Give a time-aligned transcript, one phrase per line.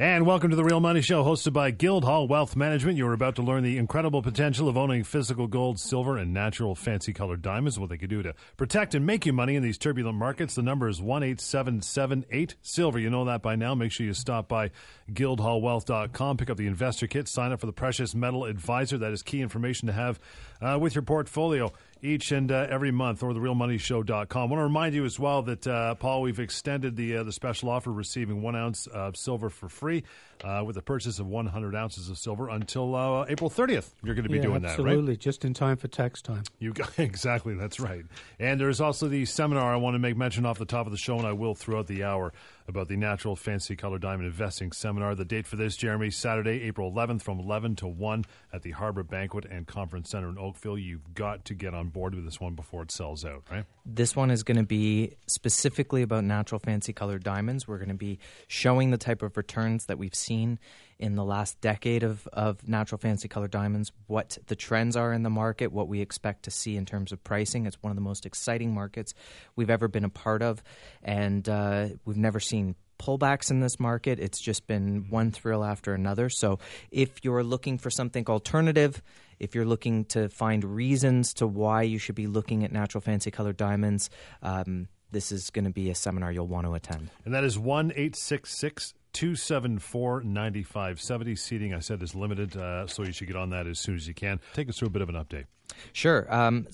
[0.00, 2.96] And welcome to the Real Money Show, hosted by Guildhall Wealth Management.
[2.96, 7.12] You're about to learn the incredible potential of owning physical gold, silver, and natural fancy
[7.12, 10.16] colored diamonds, what they can do to protect and make you money in these turbulent
[10.16, 10.54] markets.
[10.54, 12.98] The number is 18778 Silver.
[12.98, 13.74] You know that by now.
[13.74, 14.70] Make sure you stop by
[15.12, 18.96] guildhallwealth.com, pick up the investor kit, sign up for the Precious Metal Advisor.
[18.96, 20.18] That is key information to have
[20.62, 24.42] uh, with your portfolio each and uh, every month or therealmoneyshow.com.
[24.42, 27.32] I want to remind you as well that, uh, Paul, we've extended the, uh, the
[27.32, 30.04] special offer receiving one ounce of silver for free
[30.44, 33.90] uh, with the purchase of 100 ounces of silver until uh, April 30th.
[34.02, 34.76] You're going to be yeah, doing absolutely.
[34.76, 34.92] that, right?
[34.92, 36.44] Absolutely, just in time for tax time.
[36.58, 38.04] You got, Exactly, that's right.
[38.38, 40.98] And there's also the seminar I want to make mention off the top of the
[40.98, 42.32] show, and I will throughout the hour
[42.68, 45.14] about the Natural Fancy Color Diamond Investing Seminar.
[45.14, 49.02] The date for this, Jeremy, Saturday, April 11th from 11 to 1 at the Harbor
[49.02, 50.78] Banquet and Conference Center in Oakville.
[50.78, 53.64] You've got to get on board with this one before it sells out, right?
[53.84, 57.66] This one is going to be specifically about natural fancy colored diamonds.
[57.66, 60.58] We're going to be showing the type of returns that we've seen
[60.98, 65.22] in the last decade of, of natural fancy colored diamonds, what the trends are in
[65.22, 67.66] the market, what we expect to see in terms of pricing.
[67.66, 69.14] It's one of the most exciting markets
[69.56, 70.62] we've ever been a part of,
[71.02, 74.20] and uh, we've never seen pullbacks in this market.
[74.20, 76.28] It's just been one thrill after another.
[76.28, 76.58] So
[76.90, 79.02] if you're looking for something alternative,
[79.40, 83.30] if you're looking to find reasons to why you should be looking at natural fancy
[83.30, 84.10] colored diamonds,
[84.42, 87.10] um, this is going to be a seminar you'll want to attend.
[87.24, 91.36] And that is 1 866 274 9570.
[91.36, 94.06] Seating, I said, is limited, uh, so you should get on that as soon as
[94.06, 94.40] you can.
[94.54, 95.46] Take us through a bit of an update.
[95.92, 96.32] Sure.
[96.32, 96.68] Um,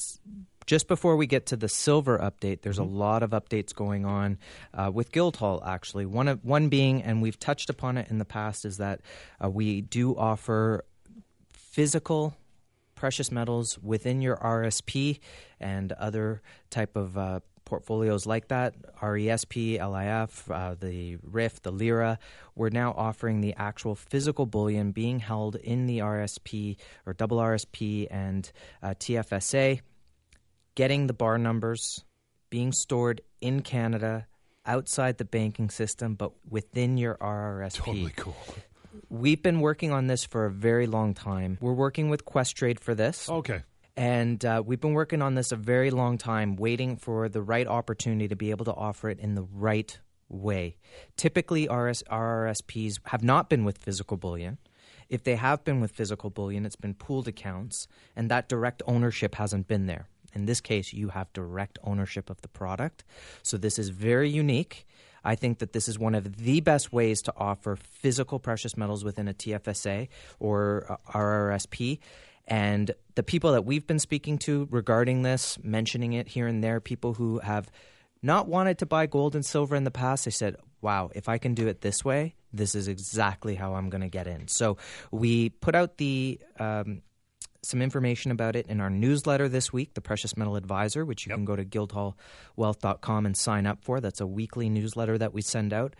[0.66, 2.94] just before we get to the silver update, there's mm-hmm.
[2.94, 4.38] a lot of updates going on
[4.74, 5.62] uh, with Guildhall.
[5.64, 9.00] Actually, one of one being, and we've touched upon it in the past, is that
[9.42, 10.84] uh, we do offer
[11.52, 12.34] physical
[12.96, 15.20] precious metals within your RSP
[15.60, 22.18] and other type of uh, portfolios like that, RESP, LIF, uh, the RIF, the Lira,
[22.54, 28.06] we're now offering the actual physical bullion being held in the RSP or double RSP
[28.10, 28.50] and
[28.82, 29.80] uh, TFSA,
[30.74, 32.04] getting the bar numbers,
[32.48, 34.26] being stored in Canada,
[34.64, 37.74] outside the banking system, but within your RRSP.
[37.84, 38.36] Totally cool.
[39.08, 41.58] We've been working on this for a very long time.
[41.60, 43.28] We're working with Questrade for this.
[43.28, 43.62] Okay.
[43.96, 47.66] And uh, we've been working on this a very long time, waiting for the right
[47.66, 49.98] opportunity to be able to offer it in the right
[50.28, 50.76] way.
[51.16, 54.58] Typically, RS, RRSPs have not been with physical bullion.
[55.08, 59.36] If they have been with physical bullion, it's been pooled accounts, and that direct ownership
[59.36, 60.08] hasn't been there.
[60.34, 63.04] In this case, you have direct ownership of the product.
[63.42, 64.86] So this is very unique.
[65.26, 69.04] I think that this is one of the best ways to offer physical precious metals
[69.04, 71.98] within a TFSA or RRSP.
[72.46, 76.78] And the people that we've been speaking to regarding this, mentioning it here and there,
[76.80, 77.68] people who have
[78.22, 81.38] not wanted to buy gold and silver in the past, they said, wow, if I
[81.38, 84.46] can do it this way, this is exactly how I'm going to get in.
[84.46, 84.76] So
[85.10, 86.40] we put out the.
[86.60, 87.02] Um,
[87.66, 91.30] some information about it in our newsletter this week, the Precious Metal Advisor, which you
[91.30, 91.38] yep.
[91.38, 94.00] can go to guildhallwealth.com and sign up for.
[94.00, 95.94] That's a weekly newsletter that we send out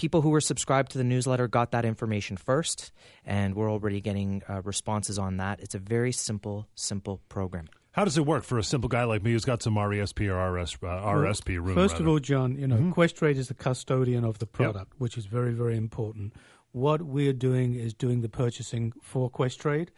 [0.00, 2.90] people who were subscribed to the newsletter got that information first,
[3.22, 5.60] and we're already getting uh, responses on that.
[5.60, 7.68] It's a very simple, simple program.
[7.92, 10.52] How does it work for a simple guy like me who's got some RESP or
[10.52, 11.74] RS, uh, RSP room?
[11.74, 12.04] First rather?
[12.04, 12.92] of all, John, you know, mm-hmm.
[12.92, 15.00] Questrade is the custodian of the product, yep.
[15.00, 16.32] which is very, very important.
[16.72, 19.88] What we're doing is doing the purchasing for Questrade,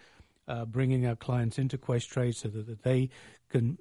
[0.48, 3.10] uh, bringing our clients into Questrade so that, that they
[3.48, 3.78] can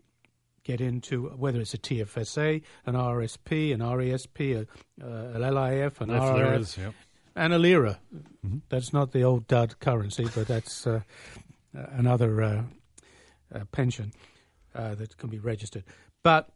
[0.63, 4.67] get into whether it's a TFSA, an RSP, an RESP, a,
[5.03, 6.93] uh, an LIF, an RRF, yep.
[7.35, 7.99] and a Lira.
[8.45, 8.57] Mm-hmm.
[8.69, 11.01] That's not the old dud currency, but that's uh,
[11.73, 12.63] another uh,
[13.53, 14.13] uh pension
[14.75, 15.83] uh, that can be registered.
[16.23, 16.49] But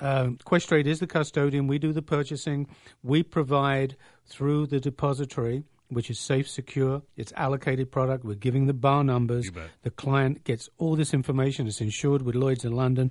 [0.00, 1.66] uh, Questrade is the custodian.
[1.66, 2.68] We do the purchasing.
[3.02, 7.02] We provide through the depository which is safe, secure.
[7.16, 8.24] It's allocated product.
[8.24, 9.50] We're giving the bar numbers.
[9.82, 11.66] The client gets all this information.
[11.66, 13.10] It's insured with Lloyd's in London.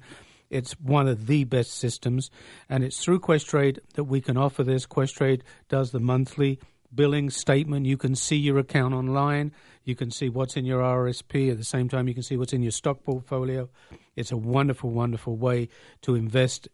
[0.49, 2.31] It's one of the best systems,
[2.69, 4.85] and it's through Questrade that we can offer this.
[4.85, 6.59] Questrade does the monthly
[6.93, 7.85] billing statement.
[7.85, 9.51] You can see your account online.
[9.83, 11.51] You can see what's in your RSP.
[11.51, 13.69] At the same time, you can see what's in your stock portfolio.
[14.15, 15.67] It's a wonderful, wonderful way
[16.03, 16.69] to invest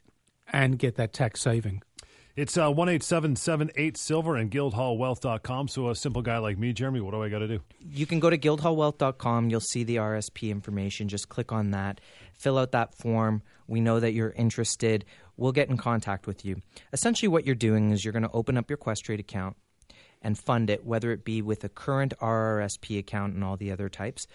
[0.52, 1.82] and get that tax saving.
[2.36, 5.68] It's uh, 18778 Silver and GuildhallWealth.com.
[5.68, 7.60] So, a simple guy like me, Jeremy, what do I got to do?
[7.80, 9.52] You can go to GuildhallWealth.com.
[9.52, 11.08] You'll see the RSP information.
[11.08, 12.02] Just click on that,
[12.34, 13.44] fill out that form.
[13.68, 15.06] We know that you're interested.
[15.38, 16.64] We'll get in contact with you.
[16.92, 19.56] Essentially, what you're doing is you're going to open up your Questrade account
[20.24, 23.90] and fund it, whether it be with a current RRSP account and all the other
[23.90, 24.26] types,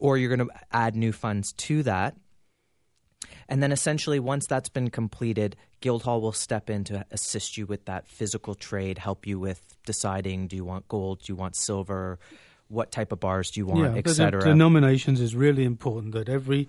[0.00, 2.16] or you're going to add new funds to that
[3.48, 7.84] And then essentially, once that's been completed, Guildhall will step in to assist you with
[7.86, 12.18] that physical trade, help you with deciding do you want gold, do you want silver,
[12.68, 14.40] what type of bars do you want, yeah, etc.
[14.40, 16.12] The denominations is really important.
[16.12, 16.68] That every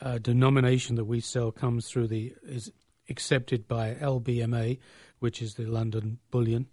[0.00, 2.70] uh, denomination that we sell comes through the is
[3.08, 4.78] accepted by LBMA,
[5.18, 6.66] which is the London Bullion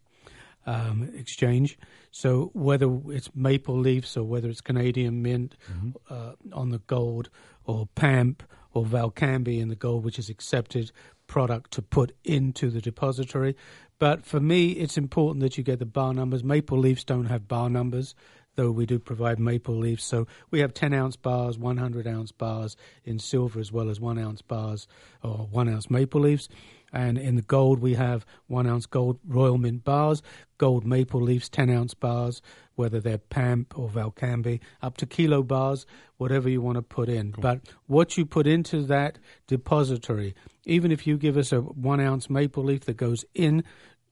[0.65, 1.77] um, Exchange.
[2.11, 5.91] So whether it's maple leaves or whether it's Canadian Mint mm-hmm.
[6.09, 7.29] uh, on the gold,
[7.65, 8.43] or PAMP
[8.75, 10.91] or Valcambi in the gold, which is accepted
[11.25, 13.55] product to put into the depository.
[13.97, 16.43] But for me, it's important that you get the bar numbers.
[16.43, 18.13] Maple leaves don't have bar numbers
[18.55, 20.03] though we do provide maple leaves.
[20.03, 24.17] So we have 10 ounce bars, 100 ounce bars in silver, as well as one
[24.17, 24.87] ounce bars
[25.21, 26.49] or one ounce maple leaves.
[26.93, 30.21] And in the gold, we have one ounce gold Royal Mint bars,
[30.57, 32.41] gold maple leaves, 10 ounce bars,
[32.75, 35.85] whether they're PAMP or Valcambi, up to kilo bars,
[36.17, 37.33] whatever you want to put in.
[37.33, 37.41] Cool.
[37.41, 39.17] But what you put into that
[39.47, 40.35] depository,
[40.65, 43.63] even if you give us a one ounce maple leaf that goes in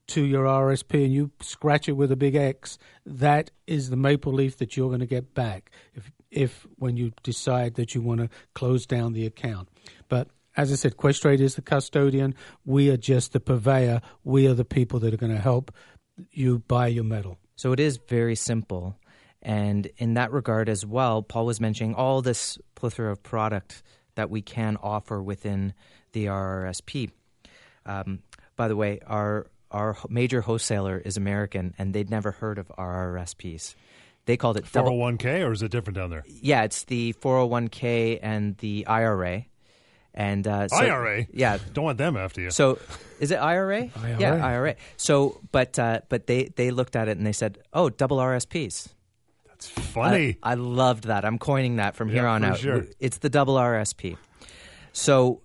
[0.06, 4.32] to your RSP and you scratch it with a big X, that is the maple
[4.32, 8.20] leaf that you're going to get back if, if when you decide that you want
[8.20, 9.68] to close down the account.
[10.08, 12.34] But as I said, Questrade is the custodian.
[12.64, 14.00] We are just the purveyor.
[14.22, 15.72] We are the people that are going to help
[16.30, 17.38] you buy your metal.
[17.56, 18.96] So it is very simple.
[19.42, 23.82] And in that regard as well, Paul was mentioning all this plethora of product
[24.14, 25.74] that we can offer within
[26.12, 27.10] the RRSP.
[27.84, 28.20] Um,
[28.56, 33.74] by the way, our our major wholesaler is American, and they'd never heard of RRSPs.
[34.24, 36.24] They called it 401k, or is it different down there?
[36.26, 39.46] Yeah, it's the 401k and the IRA.
[40.14, 42.50] And uh, so, IRA, yeah, don't want them after you.
[42.50, 42.78] So,
[43.18, 43.90] is it IRA?
[43.96, 44.20] IRA.
[44.20, 44.76] Yeah, IRA.
[44.96, 48.88] So, but uh, but they they looked at it and they said, "Oh, double RSPs."
[49.48, 50.38] That's funny.
[50.42, 51.24] I, I loved that.
[51.24, 52.58] I'm coining that from yeah, here on out.
[52.58, 52.86] Sure.
[53.00, 54.16] It's the double RSP.
[54.92, 55.42] So,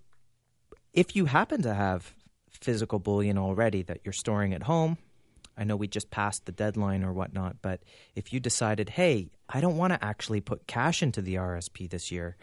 [0.94, 2.14] if you happen to have
[2.62, 4.98] physical bullion already that you're storing at home.
[5.58, 7.82] I know we just passed the deadline or whatnot, but
[8.16, 12.12] if you decided, hey, I don't want to actually put cash into the RSP this
[12.12, 12.38] year,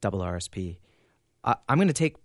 [0.00, 0.78] double RSP,
[1.44, 2.16] I, am going to take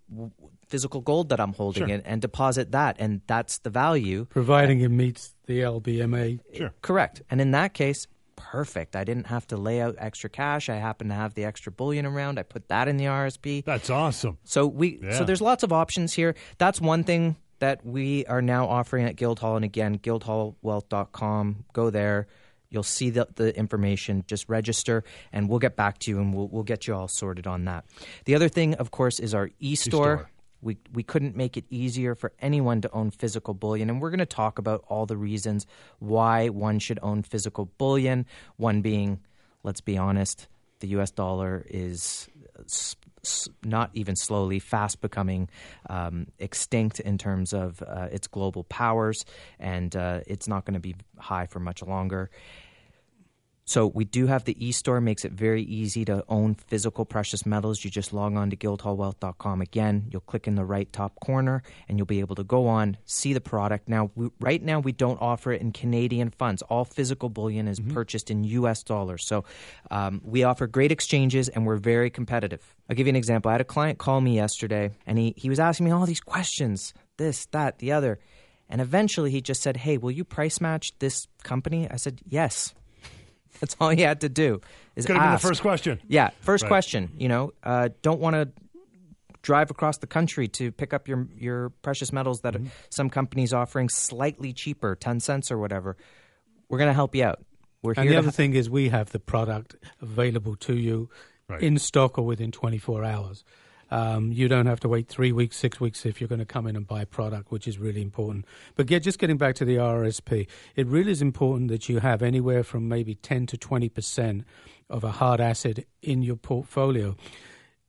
[0.67, 1.93] physical gold that I'm holding sure.
[1.93, 4.25] and, and, deposit that, and that's the value.
[4.25, 6.39] Providing it meets the LBMA.
[6.55, 6.73] Sure.
[6.81, 7.21] Correct.
[7.29, 8.95] And in that case, perfect.
[8.95, 10.69] I didn't have to lay out extra cash.
[10.69, 12.39] I happen to have the extra bullion around.
[12.39, 13.65] I put that in the RSP.
[13.65, 14.37] That's awesome.
[14.45, 15.17] So we yeah.
[15.17, 16.35] so there's lots of options here.
[16.57, 19.57] That's one thing that we are now offering at Guildhall.
[19.57, 21.65] And again, guildhallwealth.com.
[21.73, 22.27] Go there.
[22.69, 24.23] You'll see the, the information.
[24.27, 27.47] Just register, and we'll get back to you, and we'll, we'll get you all sorted
[27.47, 27.85] on that.
[28.25, 30.13] The other thing, of course, is our e-store.
[30.13, 30.29] e-store.
[30.61, 33.89] We, we couldn't make it easier for anyone to own physical bullion.
[33.89, 35.65] And we're going to talk about all the reasons
[35.99, 38.25] why one should own physical bullion.
[38.57, 39.21] One being,
[39.63, 40.49] let's be honest,
[40.81, 42.27] the US dollar is
[42.57, 42.63] uh,
[43.63, 45.49] not even slowly, fast becoming
[45.89, 49.25] um, extinct in terms of uh, its global powers,
[49.59, 52.29] and uh, it's not going to be high for much longer.
[53.69, 57.85] So we do have the e-store, makes it very easy to own physical precious metals.
[57.85, 60.07] You just log on to guildhallwealth.com again.
[60.09, 63.31] You'll click in the right top corner and you'll be able to go on, see
[63.31, 63.87] the product.
[63.87, 66.63] Now, we, right now we don't offer it in Canadian funds.
[66.63, 67.93] All physical bullion is mm-hmm.
[67.93, 69.27] purchased in US dollars.
[69.27, 69.45] So
[69.91, 72.75] um, we offer great exchanges and we're very competitive.
[72.89, 73.49] I'll give you an example.
[73.49, 76.21] I had a client call me yesterday and he, he was asking me all these
[76.21, 78.17] questions, this, that, the other.
[78.67, 81.87] And eventually he just said, Hey, will you price match this company?
[81.87, 82.73] I said, Yes.
[83.59, 84.61] That's all he had to do.
[84.95, 85.99] Is Could have been the first question.
[86.07, 86.69] Yeah, first right.
[86.69, 87.11] question.
[87.17, 88.49] You know, uh, don't want to
[89.41, 92.67] drive across the country to pick up your your precious metals that mm-hmm.
[92.89, 95.97] some companies offering slightly cheaper, ten cents or whatever.
[96.67, 97.43] We're going to help you out.
[97.81, 101.09] We're and the other ha- thing is, we have the product available to you
[101.47, 101.61] right.
[101.61, 103.43] in stock or within 24 hours.
[103.91, 106.67] Um, you don't have to wait three weeks, six weeks if you're going to come
[106.67, 108.45] in and buy product, which is really important.
[108.75, 112.21] But get, just getting back to the RSP, it really is important that you have
[112.21, 114.45] anywhere from maybe 10 to 20 percent
[114.89, 117.15] of a hard asset in your portfolio.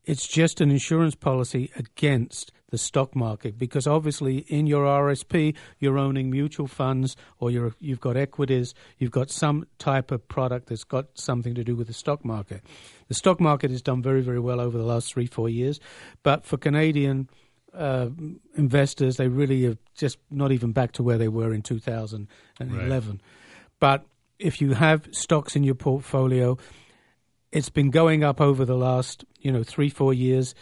[0.05, 5.99] It's just an insurance policy against the stock market because obviously in your RSP you're
[5.99, 10.85] owning mutual funds or you have got equities, you've got some type of product that's
[10.85, 12.63] got something to do with the stock market.
[13.09, 15.81] The stock market has done very very well over the last three four years,
[16.23, 17.29] but for Canadian
[17.75, 18.09] uh,
[18.57, 23.11] investors they really are just not even back to where they were in 2011.
[23.11, 23.21] Right.
[23.79, 24.07] But
[24.39, 26.59] if you have stocks in your portfolio,
[27.53, 30.55] it's been going up over the last you know three four years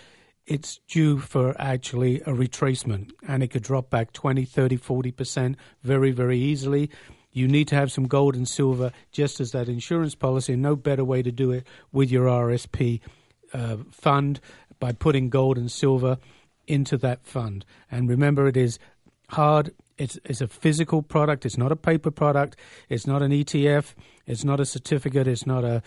[0.49, 6.11] it's due for actually a retracement and it could drop back 20, 30, 40% very,
[6.11, 6.91] very easily.
[7.33, 10.57] You need to have some gold and silver, just as that insurance policy.
[10.57, 13.01] No better way to do it with your RSP
[13.53, 14.41] uh, fund
[14.81, 16.17] by putting gold and silver
[16.67, 17.67] into that fund.
[17.91, 18.79] And remember, it is
[19.29, 19.75] hard.
[19.99, 21.45] It's, it's a physical product.
[21.45, 22.57] It's not a paper product.
[22.89, 23.95] It's not an ETF.
[24.27, 25.29] It's not a certificate.
[25.29, 25.83] It's not a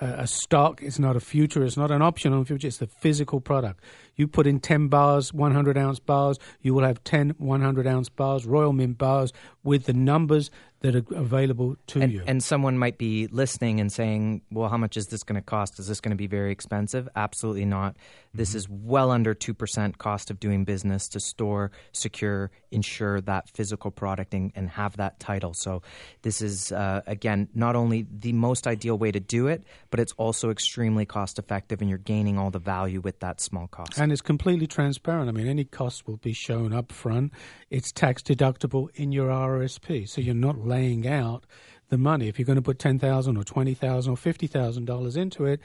[0.00, 0.82] a stock.
[0.82, 1.64] It's not a future.
[1.64, 2.68] It's not an option on future.
[2.68, 3.80] It's the physical product.
[4.16, 8.46] You put in 10 bars, 100 ounce bars, you will have 10 100 ounce bars,
[8.46, 10.50] Royal Mint bars, with the numbers
[10.82, 12.22] that are available to and, you.
[12.26, 15.78] And someone might be listening and saying, well, how much is this going to cost?
[15.78, 17.08] Is this going to be very expensive?
[17.14, 17.96] Absolutely not.
[18.34, 18.58] This mm-hmm.
[18.58, 24.34] is well under 2% cost of doing business to store, secure, insure that physical product
[24.34, 25.54] and, and have that title.
[25.54, 25.82] So
[26.22, 30.12] this is, uh, again, not only the most ideal way to do it, but it's
[30.16, 34.00] also extremely cost effective and you're gaining all the value with that small cost.
[34.02, 35.28] And it's completely transparent.
[35.28, 37.32] I mean, any cost will be shown up front.
[37.70, 40.08] It's tax deductible in your RRSP.
[40.08, 41.46] So you're not laying out
[41.88, 42.26] the money.
[42.26, 45.44] If you're going to put ten thousand or twenty thousand or fifty thousand dollars into
[45.44, 45.60] it,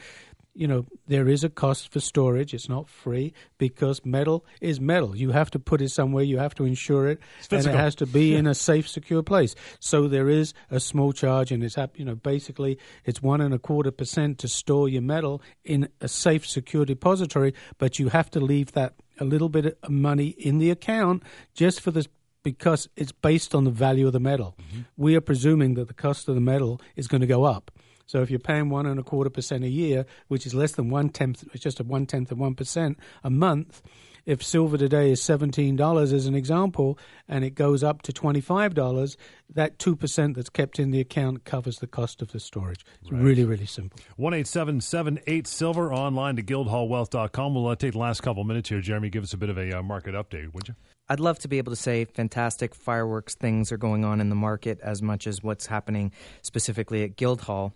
[0.58, 2.54] you know there is a cost for storage.
[2.54, 5.16] It's not free because metal is metal.
[5.16, 6.24] You have to put it somewhere.
[6.24, 7.20] You have to insure it,
[7.52, 9.56] and it has to be in a safe, secure place.
[9.80, 13.60] So there is a small charge, and it's you know basically it's one and a
[13.60, 17.54] quarter percent to store your metal in a safe, secure depository.
[17.78, 21.24] But you have to leave that a little bit of money in the account
[21.54, 22.08] just for this
[22.44, 24.56] because it's based on the value of the metal.
[24.58, 24.82] Mm-hmm.
[24.96, 27.72] We are presuming that the cost of the metal is going to go up.
[28.08, 30.90] So if you're paying one and a quarter percent a year, which is less than
[30.90, 33.84] one tenth, it's just a one tenth of one percent a month.
[34.26, 37.00] If silver today is seventeen dollars, as an example,
[37.30, 39.16] and it goes up to twenty five dollars,
[39.54, 42.84] that two percent that's kept in the account covers the cost of the storage.
[43.02, 43.22] It's right.
[43.22, 44.00] really, really simple.
[44.18, 47.56] One eight seven seven eight silver online to guildhallwealth.com.
[47.56, 48.82] We'll uh, take the last couple minutes here.
[48.82, 50.76] Jeremy, give us a bit of a uh, market update, would you?
[51.10, 54.36] I'd love to be able to say fantastic fireworks things are going on in the
[54.36, 56.12] market as much as what's happening
[56.42, 57.74] specifically at Guildhall.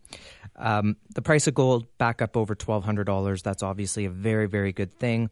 [0.57, 3.41] Um, the price of gold back up over $1,200.
[3.41, 5.29] That's obviously a very, very good thing.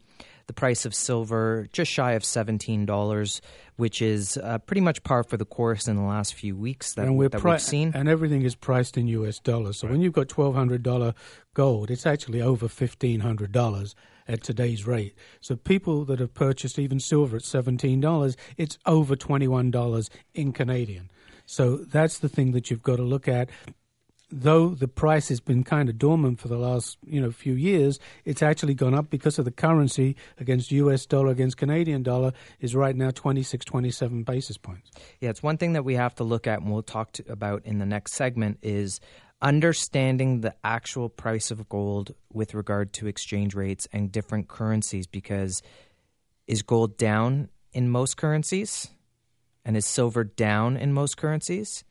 [0.47, 3.41] The price of silver just shy of $17,
[3.75, 7.05] which is uh, pretty much par for the course in the last few weeks that,
[7.05, 7.91] and we're that pri- we've seen.
[7.93, 9.77] And everything is priced in US dollars.
[9.77, 9.91] So right.
[9.91, 11.13] when you've got $1,200
[11.53, 13.93] gold, it's actually over $1,500
[14.29, 15.15] at today's rate.
[15.41, 21.09] So people that have purchased even silver at $17, it's over $21 in Canadian.
[21.45, 23.49] So that's the thing that you've got to look at.
[24.31, 27.99] Though the price has been kind of dormant for the last you know few years,
[28.25, 31.07] it's actually gone up because of the currency against U.S.
[31.07, 34.91] dollar against Canadian dollar is right now 26, 27 basis points.
[35.19, 37.65] Yeah, it's one thing that we have to look at, and we'll talk to, about
[37.65, 38.99] in the next segment is
[39.41, 45.61] understanding the actual price of gold with regard to exchange rates and different currencies because
[46.47, 48.89] is gold down in most currencies
[49.63, 51.83] and is silver down in most currencies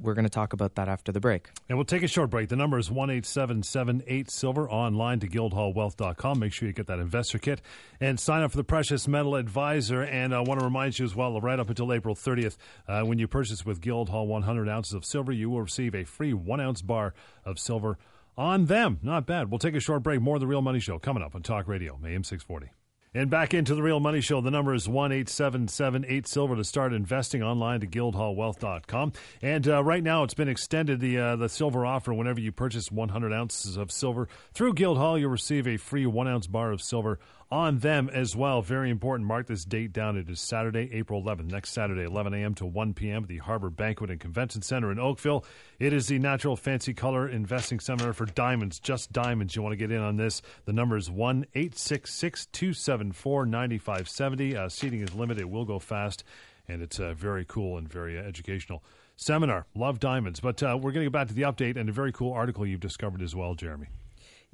[0.00, 1.50] we're going to talk about that after the break.
[1.68, 2.48] And we'll take a short break.
[2.48, 6.38] The number is 18778 Silver online to guildhallwealth.com.
[6.38, 7.60] Make sure you get that investor kit
[8.00, 10.02] and sign up for the Precious Metal Advisor.
[10.02, 12.56] And I want to remind you as well, right up until April 30th,
[12.88, 16.32] uh, when you purchase with Guildhall 100 ounces of silver, you will receive a free
[16.32, 17.98] one ounce bar of silver
[18.36, 18.98] on them.
[19.02, 19.50] Not bad.
[19.50, 20.20] We'll take a short break.
[20.20, 22.70] More of the Real Money Show coming up on Talk Radio, AM 640.
[23.16, 24.42] And back into the Real Money Show.
[24.42, 29.14] The number is one eight seven seven eight silver to start investing online to guildhallwealth.com.
[29.40, 32.12] And uh, right now, it's been extended the uh, the silver offer.
[32.12, 36.46] Whenever you purchase 100 ounces of silver through Guildhall, you'll receive a free one ounce
[36.46, 37.18] bar of silver
[37.50, 38.60] on them as well.
[38.60, 39.26] Very important.
[39.26, 40.16] Mark this date down.
[40.16, 42.54] It is Saturday, April 11th, next Saturday, 11 a.m.
[42.56, 43.22] to 1 p.m.
[43.22, 45.44] at the Harbor Banquet and Convention Center in Oakville.
[45.78, 49.54] It is the Natural Fancy Color Investing Seminar for Diamonds, just diamonds.
[49.54, 50.42] You want to get in on this.
[50.64, 54.56] The number is 1 866 274 9570.
[54.56, 55.42] Uh, seating is limited.
[55.42, 56.24] It will go fast,
[56.66, 58.82] and it's uh, very cool and very uh, educational
[59.14, 59.66] seminar.
[59.74, 60.40] Love diamonds.
[60.40, 62.66] But uh, we're going to get back to the update and a very cool article
[62.66, 63.86] you've discovered as well, Jeremy.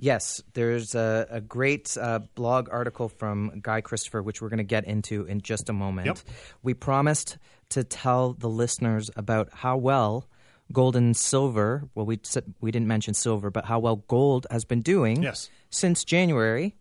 [0.02, 4.64] Yes, there's a, a great uh, blog article from Guy Christopher, which we're going to
[4.64, 6.06] get into in just a moment.
[6.06, 6.18] Yep.
[6.60, 10.26] We promised to tell the listeners about how well
[10.72, 12.18] gold and silver, well, we,
[12.60, 15.48] we didn't mention silver, but how well gold has been doing yes.
[15.70, 16.74] since January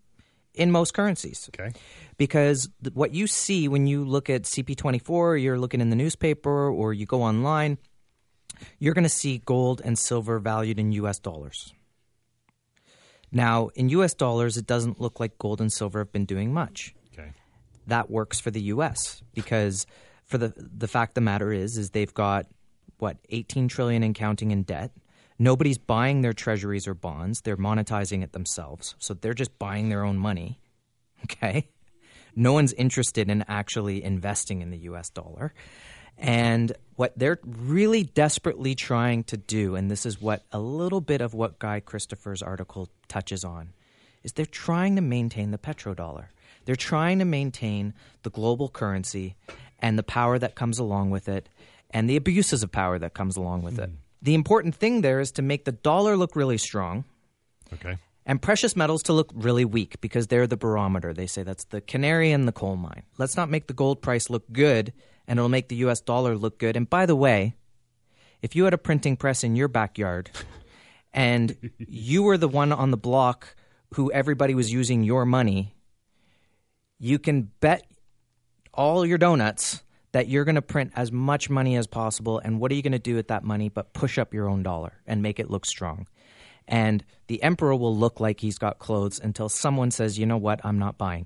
[0.56, 1.48] in most currencies.
[1.54, 1.74] Okay.
[2.18, 6.72] Because th- what you see when you look at CP24, you're looking in the newspaper
[6.72, 7.78] or you go online,
[8.80, 11.72] you're going to see gold and silver valued in US dollars.
[13.32, 16.94] Now, in US dollars, it doesn't look like gold and silver have been doing much.
[17.14, 17.32] Okay.
[17.88, 19.86] That works for the US because
[20.26, 22.48] for the the fact of the matter is is they've got
[22.98, 24.92] what 18 trillion in counting in debt.
[25.40, 27.42] Nobody's buying their treasuries or bonds.
[27.42, 28.96] They're monetizing it themselves.
[29.00, 30.60] So they're just buying their own money.
[31.26, 31.70] Okay?
[32.36, 35.54] No one's interested in actually investing in the US dollar.
[36.18, 41.22] And what they're really desperately trying to do, and this is what a little bit
[41.22, 43.70] of what Guy Christopher's article touches on,
[44.24, 46.26] is they're trying to maintain the petrodollar.
[46.66, 49.36] They're trying to maintain the global currency
[49.80, 51.50] and the power that comes along with it
[51.90, 53.84] and the abuses of power that comes along with mm.
[53.84, 53.90] it.
[53.90, 53.96] Hmm.
[54.22, 57.06] The important thing there is to make the dollar look really strong.
[57.74, 57.98] Okay.
[58.28, 61.14] And precious metals to look really weak because they're the barometer.
[61.14, 63.02] They say that's the canary in the coal mine.
[63.18, 64.94] Let's not make the gold price look good
[65.32, 66.76] and it'll make the US dollar look good.
[66.76, 67.56] And by the way,
[68.42, 70.30] if you had a printing press in your backyard
[71.14, 73.56] and you were the one on the block
[73.94, 75.74] who everybody was using your money,
[77.00, 77.90] you can bet
[78.74, 82.40] all your donuts that you're going to print as much money as possible.
[82.40, 84.64] And what are you going to do with that money but push up your own
[84.64, 86.08] dollar and make it look strong?
[86.68, 90.60] And the emperor will look like he's got clothes until someone says, you know what,
[90.66, 91.26] I'm not buying.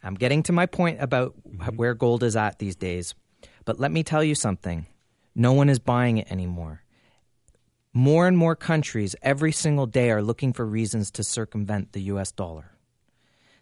[0.00, 1.74] I'm getting to my point about mm-hmm.
[1.74, 3.16] where gold is at these days.
[3.64, 4.86] But let me tell you something
[5.34, 6.82] no one is buying it anymore.
[7.94, 12.32] More and more countries every single day are looking for reasons to circumvent the US
[12.32, 12.72] dollar.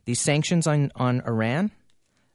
[0.04, 1.70] These sanctions on, on Iran,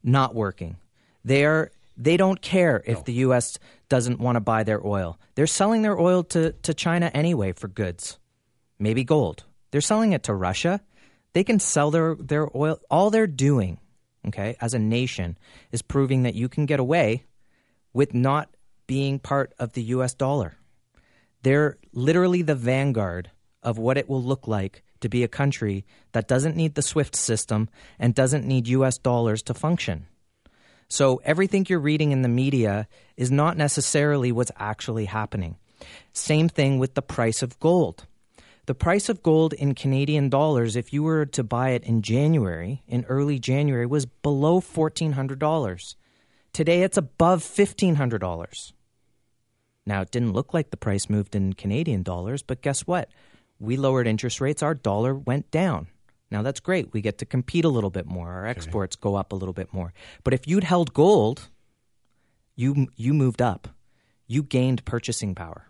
[0.04, 0.78] not working.
[1.24, 3.04] They are they don't care if no.
[3.04, 3.58] the US
[3.88, 5.18] doesn't want to buy their oil.
[5.36, 8.20] They're selling their oil to, to China anyway for goods.
[8.78, 9.46] Maybe gold.
[9.72, 10.82] They're selling it to Russia.
[11.32, 12.80] They can sell their, their oil.
[12.90, 13.80] All they're doing,
[14.28, 15.38] okay, as a nation,
[15.72, 17.24] is proving that you can get away
[17.96, 18.50] with not
[18.88, 20.58] being part of the US dollar.
[21.44, 23.32] They're literally the vanguard
[23.64, 27.16] of what it will look like to be a country that doesn't need the SWIFT
[27.16, 30.08] system and doesn't need US dollars to function.
[30.90, 35.56] So everything you're reading in the media is not necessarily what's actually happening.
[36.12, 38.06] Same thing with the price of gold.
[38.66, 42.84] The price of gold in Canadian dollars, if you were to buy it in January,
[42.88, 45.96] in early January, was below $1,400.
[46.56, 48.72] Today it's above $1,500.
[49.86, 53.10] Now, it didn't look like the price moved in Canadian dollars, but guess what?
[53.60, 55.88] We lowered interest rates, our dollar went down.
[56.32, 56.94] Now that's great.
[56.94, 58.32] We get to compete a little bit more.
[58.32, 59.92] Our exports go up a little bit more.
[60.24, 61.50] But if you'd held gold,
[62.56, 63.68] you you moved up.
[64.26, 65.68] You gained purchasing power.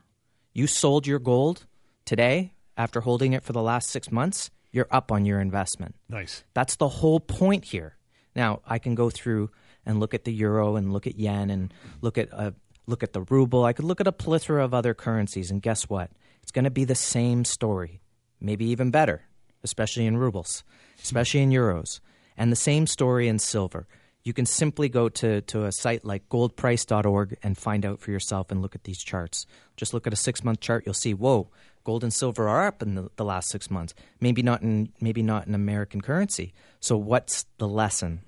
[0.53, 1.65] You sold your gold
[2.05, 5.95] today after holding it for the last 6 months, you're up on your investment.
[6.07, 6.43] Nice.
[6.53, 7.97] That's the whole point here.
[8.35, 9.49] Now, I can go through
[9.85, 12.51] and look at the euro and look at yen and look at a uh,
[12.87, 13.65] look at the ruble.
[13.65, 16.11] I could look at a plethora of other currencies and guess what?
[16.43, 18.01] It's going to be the same story,
[18.39, 19.23] maybe even better
[19.65, 20.63] especially in rubles,
[21.03, 21.99] especially in euros.
[22.37, 23.87] And the same story in silver.
[24.23, 28.51] You can simply go to, to a site like goldprice.org and find out for yourself
[28.51, 29.45] and look at these charts.
[29.75, 31.49] Just look at a six month chart, you'll see, whoa,
[31.83, 33.93] gold and silver are up in the, the last six months.
[34.19, 36.53] Maybe not in maybe not in American currency.
[36.79, 38.21] So what's the lesson?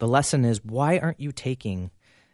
[0.00, 1.92] The lesson is why aren't you taking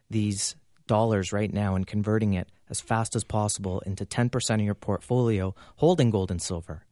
[0.08, 4.74] these dollars right now and converting it as fast as possible into 10% of your
[4.74, 6.86] portfolio holding gold and silver?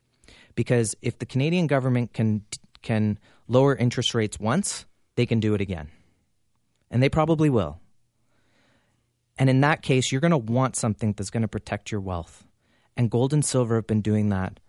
[0.54, 2.44] because if the Canadian government can
[2.82, 5.88] can lower interest rates once, they can do it again.
[6.90, 7.80] And they probably will.
[9.38, 12.46] And in that case, you're going to want something that's going to protect your wealth.
[12.96, 14.60] And gold and silver have been doing that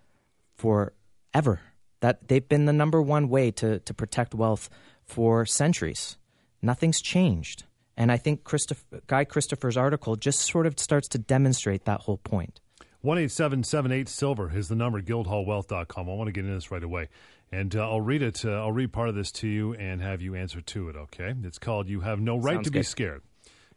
[0.55, 1.61] forever.
[1.99, 4.69] That they've been the number one way to, to protect wealth
[5.05, 6.17] for centuries.
[6.61, 7.63] Nothing's changed.
[7.97, 12.17] And I think Christopher, Guy Christopher's article just sort of starts to demonstrate that whole
[12.17, 12.59] point.
[13.01, 16.09] One eight seven seven eight silver is the number, guildhallwealth.com.
[16.09, 17.09] I want to get into this right away.
[17.51, 18.43] And uh, I'll read it.
[18.43, 21.33] Uh, I'll read part of this to you and have you answer to it, okay?
[21.43, 22.79] It's called You Have No Right Sounds to good.
[22.79, 23.21] Be Scared.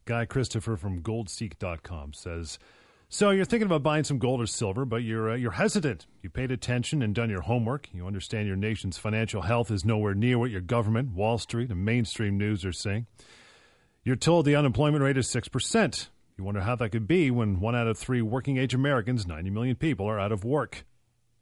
[0.07, 2.59] Guy Christopher from goldseek.com says,
[3.09, 6.07] so you're thinking about buying some gold or silver, but you're uh, you're hesitant.
[6.23, 7.89] You paid attention and done your homework.
[7.93, 11.85] You understand your nation's financial health is nowhere near what your government, Wall Street, and
[11.85, 13.07] mainstream news are saying.
[14.05, 16.11] You're told the unemployment rate is six percent.
[16.37, 19.51] You wonder how that could be when one out of three working age Americans, 90
[19.51, 20.85] million people, are out of work.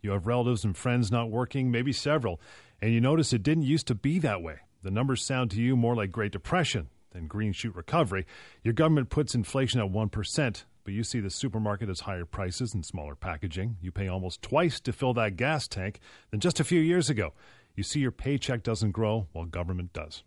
[0.01, 2.41] You have relatives and friends not working, maybe several,
[2.81, 4.61] and you notice it didn't used to be that way.
[4.83, 8.25] The numbers sound to you more like Great Depression than green shoot recovery.
[8.63, 12.87] Your government puts inflation at 1%, but you see the supermarket has higher prices and
[12.87, 13.77] smaller packaging.
[13.83, 15.99] You pay almost twice to fill that gas tank
[16.31, 17.33] than just a few years ago.
[17.75, 20.23] You see your paycheck doesn't grow while government does.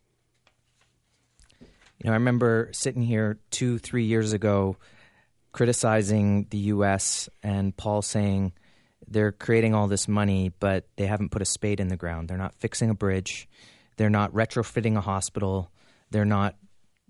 [1.61, 1.67] You
[2.03, 4.75] know, I remember sitting here two, three years ago
[5.53, 7.29] criticizing the U.S.
[7.41, 8.51] and Paul saying
[9.07, 12.27] they're creating all this money, but they haven't put a spade in the ground.
[12.27, 13.47] They're not fixing a bridge.
[13.95, 15.71] They're not retrofitting a hospital.
[16.11, 16.57] They're not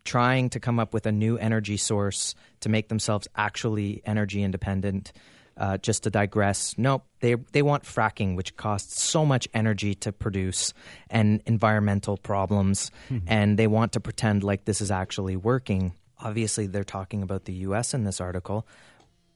[0.05, 5.12] trying to come up with a new energy source to make themselves actually energy independent
[5.59, 10.13] uh, just to digress, nope, they they want fracking, which costs so much energy to
[10.13, 10.73] produce
[11.09, 13.27] and environmental problems, mm-hmm.
[13.27, 15.93] and they want to pretend like this is actually working.
[16.17, 17.93] Obviously, they're talking about the U.S.
[17.93, 18.65] in this article,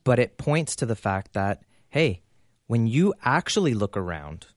[0.05, 2.21] but it points to the fact that hey,
[2.67, 4.47] when you actually look around,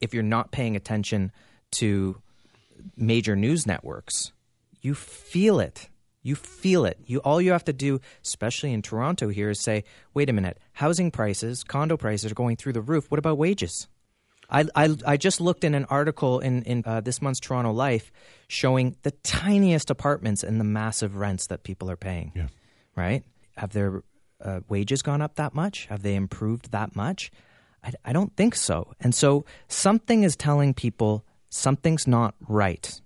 [0.00, 1.30] if you're not paying attention
[1.70, 2.20] to
[2.96, 4.32] major news networks,
[4.86, 5.88] you feel it.
[6.22, 6.98] You feel it.
[7.06, 10.58] You all you have to do, especially in Toronto here, is say, "Wait a minute,
[10.72, 13.10] housing prices, condo prices are going through the roof.
[13.10, 13.88] What about wages?"
[14.48, 18.12] I, I, I just looked in an article in, in uh, this month's Toronto Life
[18.46, 22.30] showing the tiniest apartments and the massive rents that people are paying.
[22.36, 22.46] Yeah.
[22.94, 23.24] Right?
[23.56, 24.04] Have their
[24.40, 25.86] uh, wages gone up that much?
[25.86, 27.32] Have they improved that much?
[27.82, 28.92] I, I don't think so.
[29.00, 33.00] And so something is telling people something's not right.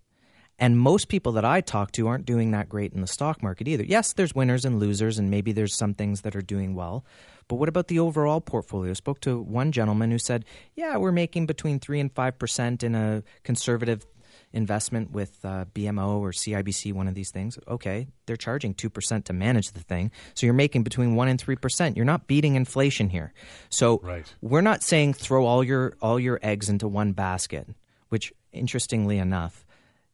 [0.61, 3.67] And most people that I talk to aren't doing that great in the stock market
[3.67, 3.83] either.
[3.83, 7.05] Yes, there's winners and losers, and maybe there's some things that are doing well.
[7.49, 8.91] But what about the overall portfolio?
[8.91, 10.45] I spoke to one gentleman who said,
[10.77, 14.07] Yeah, we're making between 3 and 5% in a conservative
[14.53, 17.59] investment with uh, BMO or CIBC, one of these things.
[17.69, 20.11] Okay, they're charging 2% to manage the thing.
[20.35, 21.97] So you're making between 1 and 3%.
[21.97, 23.33] You're not beating inflation here.
[23.69, 24.33] So Right.
[24.41, 27.69] we're not saying throw all your all your eggs into one basket,
[28.09, 29.65] which interestingly enough,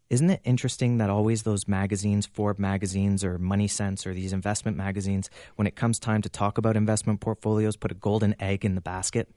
[0.09, 4.77] isn't it interesting that always those magazines, Forbes magazines or Money Sense or these investment
[4.77, 8.75] magazines, when it comes time to talk about investment portfolios, put a golden egg in
[8.75, 9.29] the basket,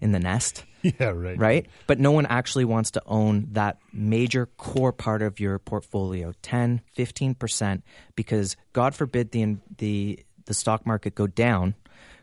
[0.00, 1.38] in the nest, Yeah, right.
[1.38, 1.66] right?
[1.86, 6.82] But no one actually wants to own that major core part of your portfolio, 10,
[6.96, 7.82] 15%,
[8.14, 11.74] because God forbid the, the, the stock market go down.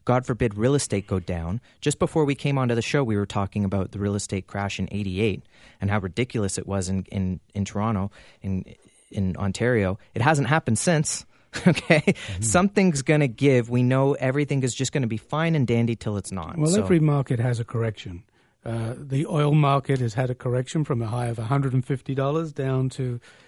[0.08, 1.60] God forbid real estate go down.
[1.82, 4.80] Just before we came onto the show, we were talking about the real estate crash
[4.80, 5.43] in 88
[5.82, 8.10] and how ridiculous it was in, in, in Toronto,
[8.41, 8.63] in,
[9.12, 10.00] in Ontario.
[10.15, 11.26] It hasn't happened since.
[11.67, 13.70] Okay, something's going to give.
[13.70, 16.58] We know everything is just going to be fine and dandy till it's not.
[16.58, 18.24] Well, So- every market has a correction.
[18.63, 23.04] Uh, the oil market has had a correction from a high of $150 down to,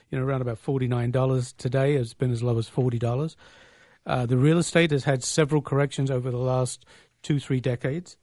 [0.09, 1.95] you know, around about $49 today.
[1.95, 3.35] It's been as low as $40.
[4.09, 6.83] Uh, the real estate has had several corrections over the last
[7.21, 8.17] two, three decades.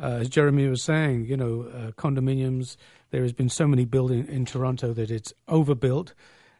[0.00, 2.76] Uh, as Jeremy was saying, you know, uh, condominiums,
[3.10, 6.14] there has been so many built in, Toronto that it's overbuilt,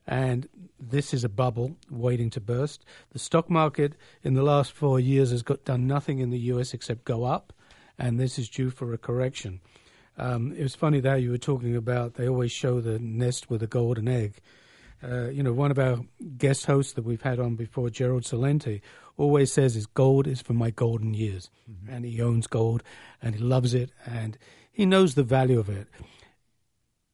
[0.09, 0.49] and
[0.81, 2.85] this is a bubble waiting to burst.
[3.13, 3.95] The stock market
[4.25, 7.53] in the last four years has got done nothing in the US except go up,
[7.97, 9.61] and this is due for a correction.
[10.17, 12.15] Um, it was funny that you were talking about.
[12.15, 14.41] They always show the nest with a golden egg.
[15.03, 15.99] Uh, you know, one of our
[16.37, 18.81] guest hosts that we've had on before, Gerald Celente,
[19.17, 21.51] always says is gold is for my golden years,
[21.89, 22.83] and he owns gold
[23.23, 24.39] and he loves it and
[24.73, 25.87] he knows the value of it.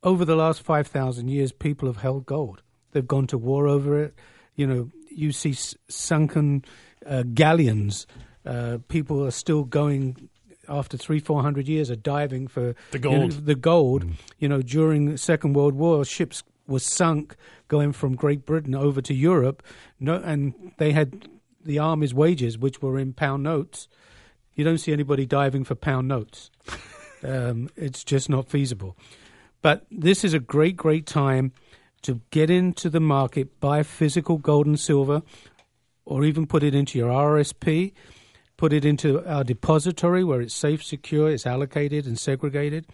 [0.02, 2.62] Over the last five thousand years, people have held gold.
[2.92, 4.14] They've gone to war over it.
[4.54, 6.64] You know, you see s- sunken
[7.06, 8.06] uh, galleons.
[8.44, 10.28] Uh, people are still going
[10.68, 13.46] after three, four hundred years are diving for The you know, gold.
[13.46, 14.04] the gold.
[14.38, 17.36] You know, during the Second World War, ships were sunk
[17.68, 19.62] going from Great Britain over to Europe.
[20.00, 21.28] No, and they had
[21.64, 23.88] the army's wages, which were in pound notes.
[24.54, 26.50] You don't see anybody diving for pound notes.
[27.24, 28.96] um, it's just not feasible.
[29.62, 31.52] But this is a great, great time
[32.02, 35.22] to get into the market, buy physical gold and silver,
[36.04, 37.92] or even put it into your RSP,
[38.58, 42.86] put it into our depository where it's safe, secure, it's allocated and segregated.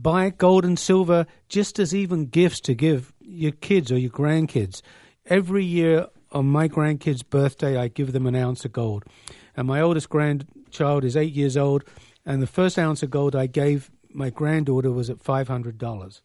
[0.00, 4.80] Buy gold and silver just as even gifts to give your kids or your grandkids.
[5.26, 9.04] Every year on my grandkid's birthday, I give them an ounce of gold.
[9.56, 11.84] And my oldest grandchild is eight years old,
[12.24, 16.20] and the first ounce of gold I gave my granddaughter was at $500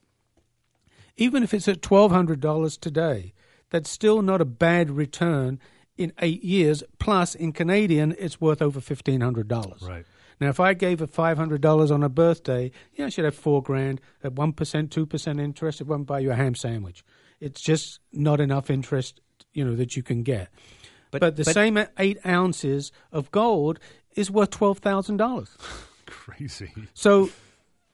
[1.17, 3.33] even if it's at $1,200 today,
[3.69, 5.59] that's still not a bad return
[5.97, 6.83] in eight years.
[6.99, 9.87] Plus, in Canadian, it's worth over $1,500.
[9.87, 10.05] Right.
[10.43, 14.01] Now, if I gave her $500 on a birthday, yeah, I should have four grand
[14.23, 14.53] at 1%,
[14.89, 15.81] 2% interest.
[15.81, 17.03] It won't buy you a ham sandwich.
[17.39, 19.21] It's just not enough interest,
[19.53, 20.49] you know, that you can get.
[21.11, 23.79] But, But- the but- same eight ounces of gold
[24.15, 25.47] is worth $12,000.
[26.05, 26.71] Crazy.
[26.93, 27.29] So,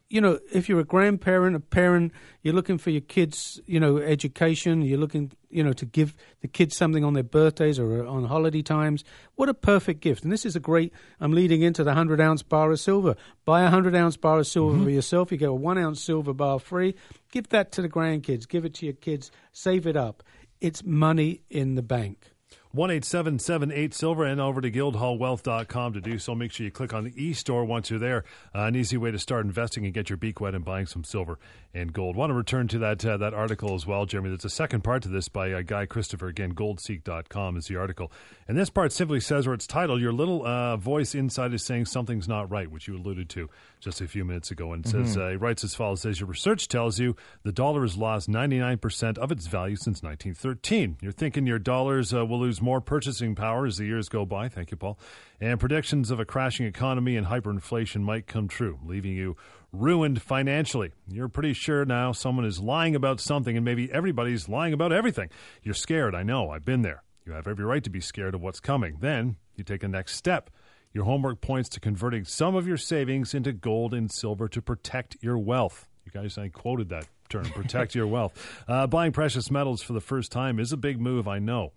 [0.10, 3.98] you know, if you're a grandparent, a parent, you're looking for your kids, you know,
[3.98, 8.10] education, you're looking, you know, to give the kids something on their birthdays or uh,
[8.10, 9.04] on holiday times,
[9.36, 10.24] what a perfect gift.
[10.24, 13.16] And this is a great, I'm leading into the 100 ounce bar of silver.
[13.46, 14.86] Buy a 100 ounce bar of silver mm-hmm.
[14.86, 15.32] for yourself.
[15.32, 16.96] You get a one ounce silver bar free.
[17.32, 18.48] Give that to the grandkids.
[18.48, 19.30] Give it to your kids.
[19.52, 20.24] Save it up.
[20.60, 22.32] It's money in the bank.
[22.72, 26.36] One eight seven seven eight silver and over to guildhallwealth.com to do so.
[26.36, 28.24] Make sure you click on the e store once you're there.
[28.54, 31.04] Uh, an easy way to start investing and get your beak wet and buying some
[31.04, 31.40] silver
[31.74, 32.16] and gold.
[32.16, 34.30] Want to return to that uh, that article as well, Jeremy.
[34.30, 36.28] There's a second part to this by a guy Christopher.
[36.28, 38.12] Again, goldseek.com is the article.
[38.48, 41.86] And this part simply says, or it's titled, Your Little uh, Voice Inside is Saying
[41.86, 44.74] Something's Not Right, which you alluded to just a few minutes ago.
[44.74, 47.82] And it says, uh, he writes as follows says, Your research tells you the dollar
[47.82, 50.98] has lost 99% of its value since 1913.
[51.02, 54.50] You're thinking your dollars uh, will lose more purchasing power as the years go by.
[54.50, 55.00] Thank you, Paul.
[55.40, 59.38] And predictions of a crashing economy and hyperinflation might come true, leaving you
[59.72, 60.92] ruined financially.
[61.08, 65.30] You're pretty sure now someone is lying about something, and maybe everybody's lying about everything.
[65.64, 66.16] You're scared.
[66.16, 66.50] I know.
[66.50, 67.04] I've been there.
[67.26, 68.98] You have every right to be scared of what's coming.
[69.00, 70.50] Then you take a next step.
[70.94, 75.18] Your homework points to converting some of your savings into gold and silver to protect
[75.22, 75.88] your wealth.
[76.06, 78.34] You guys, I quoted that term, protect your wealth.
[78.68, 81.72] Uh, buying precious metals for the first time is a big move, I know.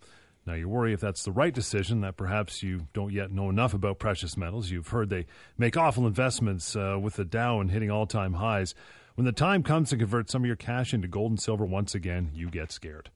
[0.45, 3.75] Now, you worry if that's the right decision, that perhaps you don't yet know enough
[3.75, 4.71] about precious metals.
[4.71, 5.27] You've heard they
[5.57, 8.75] make awful investments uh, with the Dow and hitting all time highs.
[9.15, 11.95] When the time comes to convert some of your cash into gold and silver once
[11.95, 13.11] again, you get scared.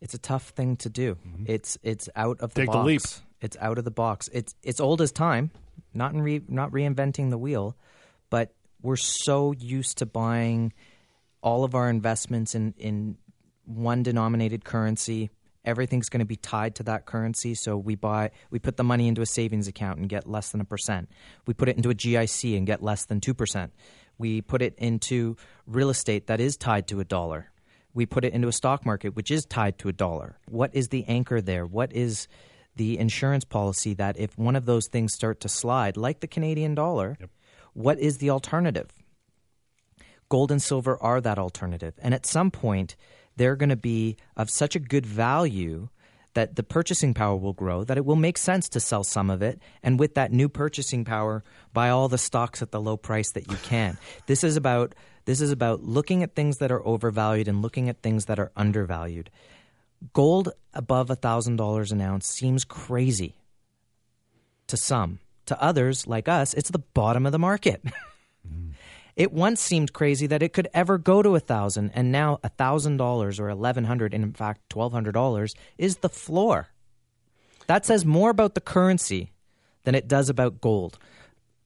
[0.00, 1.16] It's a tough thing to do.
[1.16, 1.44] Mm-hmm.
[1.46, 2.76] It's it's out of the Take box.
[2.78, 3.02] the leap.
[3.40, 4.28] It's out of the box.
[4.32, 5.50] It's it's old as time.
[5.92, 7.76] Not in re, not reinventing the wheel,
[8.30, 10.72] but we're so used to buying
[11.42, 13.16] all of our investments in in
[13.64, 15.30] one denominated currency.
[15.64, 17.54] Everything's going to be tied to that currency.
[17.54, 20.60] So we buy, we put the money into a savings account and get less than
[20.60, 21.10] a percent.
[21.46, 23.72] We put it into a GIC and get less than two percent.
[24.18, 27.50] We put it into real estate that is tied to a dollar.
[27.94, 30.38] We put it into a stock market which is tied to a dollar.
[30.46, 31.66] What is the anchor there?
[31.66, 32.28] What is
[32.76, 36.74] the insurance policy that if one of those things start to slide, like the Canadian
[36.74, 37.30] dollar, yep.
[37.74, 38.90] what is the alternative?
[40.28, 41.94] Gold and silver are that alternative.
[41.98, 42.96] And at some point,
[43.38, 45.88] they're going to be of such a good value
[46.34, 49.42] that the purchasing power will grow, that it will make sense to sell some of
[49.42, 49.60] it.
[49.82, 53.50] And with that new purchasing power, buy all the stocks at the low price that
[53.50, 53.98] you can.
[54.26, 58.00] this is about this is about looking at things that are overvalued and looking at
[58.02, 59.30] things that are undervalued.
[60.14, 63.34] Gold above $1,000 an ounce seems crazy
[64.68, 65.18] to some.
[65.46, 67.82] To others, like us, it's the bottom of the market.
[69.18, 72.48] It once seemed crazy that it could ever go to a thousand, and now a
[72.48, 76.68] thousand dollars or eleven hundred, and in fact twelve hundred dollars, is the floor.
[77.66, 79.32] That says more about the currency
[79.82, 81.00] than it does about gold.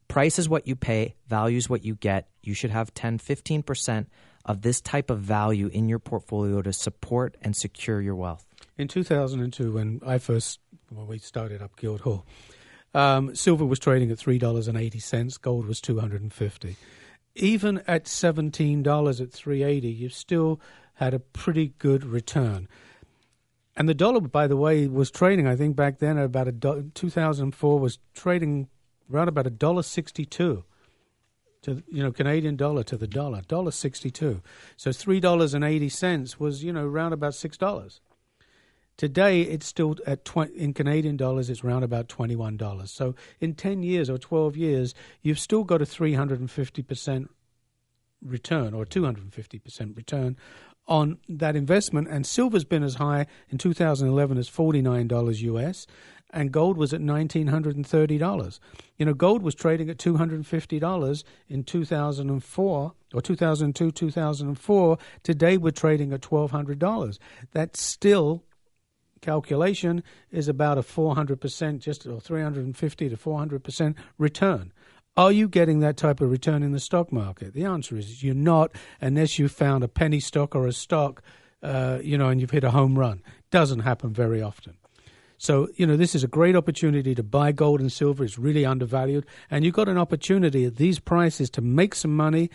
[0.09, 2.27] Price is what you pay, value is what you get.
[2.43, 4.07] You should have 10, 15%
[4.45, 8.45] of this type of value in your portfolio to support and secure your wealth?
[8.77, 10.59] In 2002, when I first,
[10.91, 12.27] when we started up Guildhall,
[12.95, 16.77] um, silver was trading at $3.80, gold was 250
[17.35, 20.61] Even at $17 at 380 you still
[20.95, 22.69] had a pretty good return.
[23.75, 26.53] And the dollar, by the way, was trading, I think back then, at about a
[26.53, 28.69] do- 2004, was trading
[29.13, 30.65] around about a dollar sixty-two
[31.63, 34.43] to you know Canadian dollar to the dollar, dollar sixty two.
[34.77, 38.01] So three dollars and eighty cents was you know around about six dollars.
[38.97, 41.51] Today it's still at twenty in Canadian dollars.
[41.51, 42.91] It's around about twenty one dollars.
[42.91, 46.83] So in ten years or twelve years, you've still got a three hundred and fifty
[46.83, 47.31] percent
[48.23, 50.37] return or two hundred and fifty percent return
[50.87, 52.09] on that investment.
[52.09, 55.87] And silver's been as high in 2011 as $49 US,
[56.31, 58.61] and gold was at $1,930.
[58.97, 64.99] You know, gold was trading at $250 in 2004 or 2002, 2004.
[65.23, 67.19] Today we're trading at $1,200.
[67.53, 68.45] That's still
[69.23, 74.73] calculation is about a 400% just or 350 to 400% return.
[75.17, 77.55] Are you getting that type of return in the stock market?
[77.55, 81.23] The answer is you're not unless you found a penny stock or a stock,
[81.63, 83.23] uh, you know, and you've hit a home run.
[83.51, 84.77] Doesn't happen very often.
[85.37, 88.25] So, you know, this is a great opportunity to buy gold and silver.
[88.25, 89.27] It's really undervalued.
[89.51, 92.49] And you've got an opportunity at these prices to make some money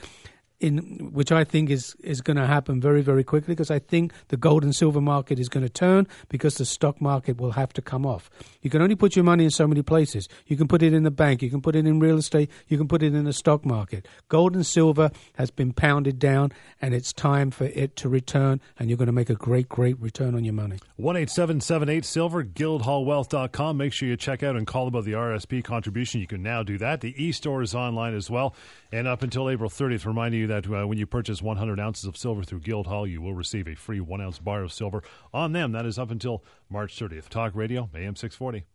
[0.59, 4.11] in which I think is is going to happen very very quickly because I think
[4.29, 7.73] the gold and silver market is going to turn because the stock market will have
[7.73, 8.29] to come off.
[8.61, 10.27] You can only put your money in so many places.
[10.47, 12.77] You can put it in the bank, you can put it in real estate, you
[12.77, 14.07] can put it in the stock market.
[14.29, 18.89] Gold and silver has been pounded down and it's time for it to return and
[18.89, 20.77] you're going to make a great great return on your money.
[20.97, 23.77] 18778 silver guildhallwealth.com.
[23.77, 26.19] Make sure you check out and call about the RSP contribution.
[26.19, 27.01] You can now do that.
[27.01, 28.55] The e-store is online as well.
[28.91, 32.17] And up until April 30th, reminding you that uh, when you purchase 100 ounces of
[32.17, 35.71] silver through Guildhall, you will receive a free one ounce bar of silver on them.
[35.71, 37.29] That is up until March 30th.
[37.29, 38.65] Talk Radio, AM 640.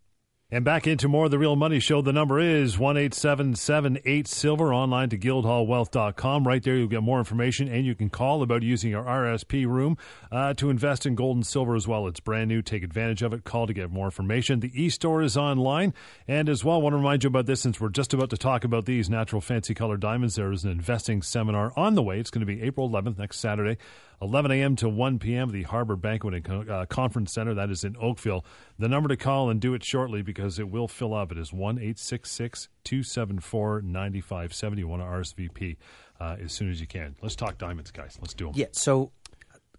[0.55, 2.03] And back into more of the Real Money Show.
[2.03, 6.47] The number is one eight seven seven eight silver online to guildhallwealth.com.
[6.47, 9.97] Right there, you'll get more information and you can call about using our RSP room
[10.31, 12.07] uh, to invest in gold and silver as well.
[12.07, 12.61] It's brand new.
[12.61, 13.45] Take advantage of it.
[13.45, 14.61] Call to get more information.
[14.61, 15.95] The e store is online.
[16.29, 18.37] And as well, I want to remind you about this since we're just about to
[18.37, 20.35] talk about these natural fancy color diamonds.
[20.35, 22.21] There is an investing seminar on the way.
[22.21, 23.79] It's going to be April 11th, next Saturday.
[24.23, 24.77] 11 a.m.
[24.77, 25.51] to 1 p.m.
[25.51, 27.55] the Harbor Banquet and uh, Conference Center.
[27.55, 28.45] That is in Oakville.
[28.79, 31.33] The number to call and do it shortly because it will fill up.
[31.33, 34.81] It is 1 866 274 9570.
[34.81, 35.77] You want to RSVP
[36.21, 37.17] uh, as soon as you can.
[37.21, 38.17] Let's talk diamonds, guys.
[38.21, 38.55] Let's do them.
[38.57, 38.67] Yeah.
[38.73, 39.11] So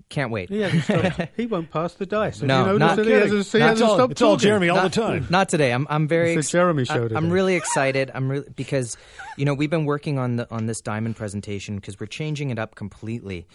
[0.10, 0.50] Can't wait.
[0.50, 0.62] He,
[1.38, 2.40] he won't pass the dice.
[2.42, 4.36] Have No, not that he hasn't, he Not hasn't all- stopped it's all?
[4.38, 5.28] Jeremy all not, the time.
[5.30, 5.72] Not today.
[5.72, 7.16] I'm I'm very It's a Jeremy show I- today.
[7.16, 8.12] I'm really excited.
[8.14, 8.98] I'm really because
[9.38, 12.60] you know we've been working on the on this diamond presentation because we're changing it
[12.60, 13.48] up completely.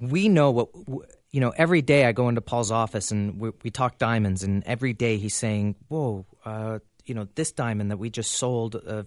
[0.00, 0.68] We know what
[1.30, 1.50] you know.
[1.56, 5.16] Every day I go into Paul's office and we, we talk diamonds, and every day
[5.18, 9.04] he's saying, "Whoa." Uh, you know this diamond that we just sold uh,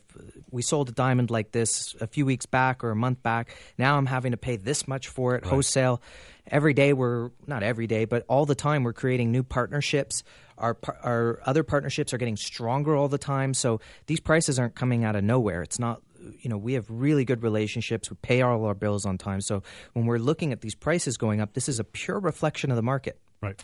[0.51, 3.97] we sold a diamond like this a few weeks back or a month back now
[3.97, 6.01] i'm having to pay this much for it wholesale
[6.47, 10.23] every day we're not every day but all the time we're creating new partnerships
[10.57, 15.03] our our other partnerships are getting stronger all the time so these prices aren't coming
[15.03, 16.01] out of nowhere it's not
[16.41, 18.09] you know we have really good relationships.
[18.09, 19.41] We pay all our bills on time.
[19.41, 22.75] So when we're looking at these prices going up this is a pure reflection of
[22.75, 23.19] the market.
[23.41, 23.63] Right.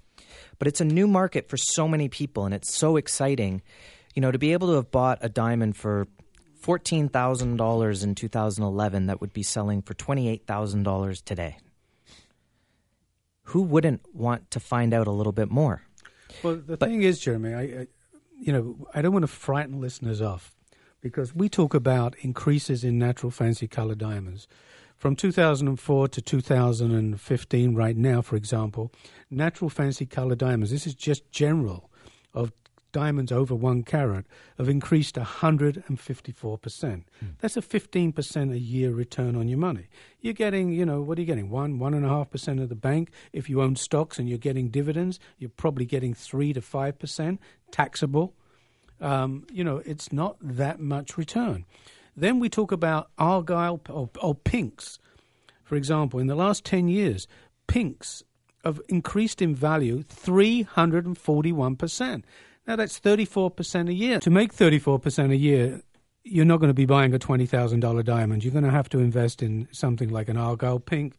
[0.58, 3.62] but it's a new market for so many people and it's so exciting.
[4.16, 6.08] You know to be able to have bought a diamond for
[6.64, 11.58] $14,000 in 2011 that would be selling for $28,000 today
[13.50, 15.84] who wouldn't want to find out a little bit more?
[16.42, 17.88] Well, the But- thing is, Jeremy, I, I,
[18.40, 20.52] you know, I don't want to frighten listeners off
[21.06, 24.48] because we talk about increases in natural fancy color diamonds.
[24.98, 28.92] From 2004 to 2015, right now, for example,
[29.30, 31.92] natural fancy color diamonds, this is just general,
[32.34, 32.52] of
[32.92, 34.26] diamonds over one carat,
[34.58, 36.82] have increased 154%.
[36.84, 37.26] Hmm.
[37.40, 39.90] That's a 15% a year return on your money.
[40.22, 41.52] You're getting, you know, what are you getting?
[41.52, 43.12] One, one and a half percent of the bank.
[43.32, 47.40] If you own stocks and you're getting dividends, you're probably getting three to five percent
[47.70, 48.34] taxable.
[49.02, 51.66] Um, you know, it's not that much return.
[52.16, 55.00] Then we talk about Argyle or, or pinks.
[55.64, 57.28] For example, in the last 10 years,
[57.68, 58.24] pinks
[58.64, 62.24] have increased in value 341%.
[62.68, 64.20] Now that's 34% a year.
[64.20, 65.82] To make 34% a year,
[66.24, 68.44] you're not going to be buying a $20,000 diamond.
[68.44, 71.16] You're going to have to invest in something like an Argyle pink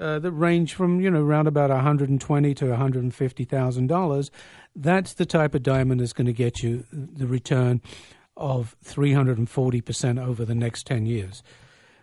[0.00, 4.30] uh, that range from, you know, around about 120 to $150,000.
[4.76, 7.80] That's the type of diamond that's going to get you the return
[8.36, 11.42] of 340% over the next 10 years.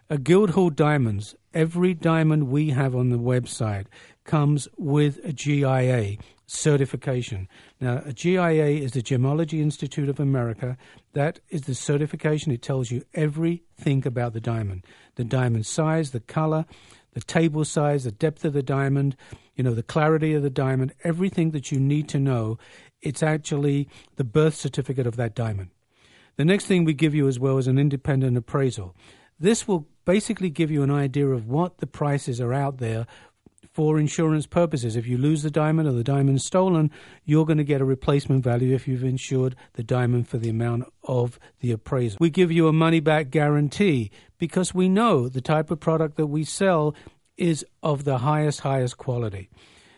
[0.10, 3.86] A Guildhall Diamonds, every diamond we have on the website
[4.24, 7.48] comes with a GIA certification.
[7.80, 10.78] Now, a GIA is the Gemology Institute of America.
[11.14, 12.52] That is the certification.
[12.52, 16.66] It tells you everything about the diamond the diamond size, the color,
[17.16, 19.16] the table size, the depth of the diamond,
[19.56, 22.60] you know, the clarity of the diamond, everything that you need to know.
[23.02, 25.70] It's actually the birth certificate of that diamond.
[26.36, 28.94] The next thing we give you as well is an independent appraisal.
[29.40, 33.08] This will basically give you an idea of what the prices are out there
[33.76, 34.96] for insurance purposes.
[34.96, 36.90] If you lose the diamond or the diamond stolen,
[37.26, 40.86] you're going to get a replacement value if you've insured the diamond for the amount
[41.04, 42.18] of the appraisal.
[42.22, 46.28] We give you a money back guarantee because we know the type of product that
[46.28, 46.96] we sell
[47.36, 49.50] is of the highest, highest quality.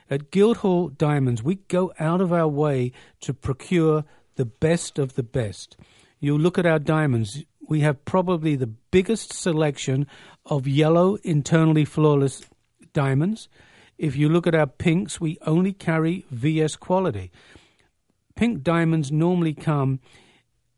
[0.09, 4.05] At Guildhall Diamonds, we go out of our way to procure
[4.37, 5.77] the best of the best.
[6.19, 10.07] You look at our diamonds, we have probably the biggest selection
[10.47, 12.43] of yellow, internally flawless
[12.91, 13.49] diamonds.
[13.97, 17.31] If you look at our pinks, we only carry VS quality.
[18.35, 19.99] Pink diamonds normally come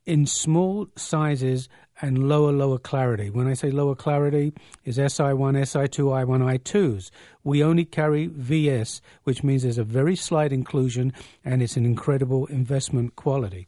[0.05, 1.67] in small sizes
[2.01, 3.29] and lower, lower clarity.
[3.29, 4.53] When I say lower clarity,
[4.85, 7.11] is SI1, SI2, I1, I2s.
[7.43, 12.45] We only carry VS, which means there's a very slight inclusion and it's an incredible
[12.47, 13.67] investment quality.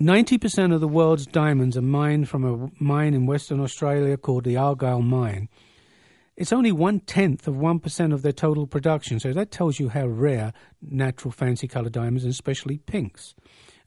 [0.00, 4.56] 90% of the world's diamonds are mined from a mine in Western Australia called the
[4.56, 5.48] Argyle Mine.
[6.36, 10.06] It's only one tenth of 1% of their total production, so that tells you how
[10.06, 13.34] rare natural fancy color diamonds, and especially pinks.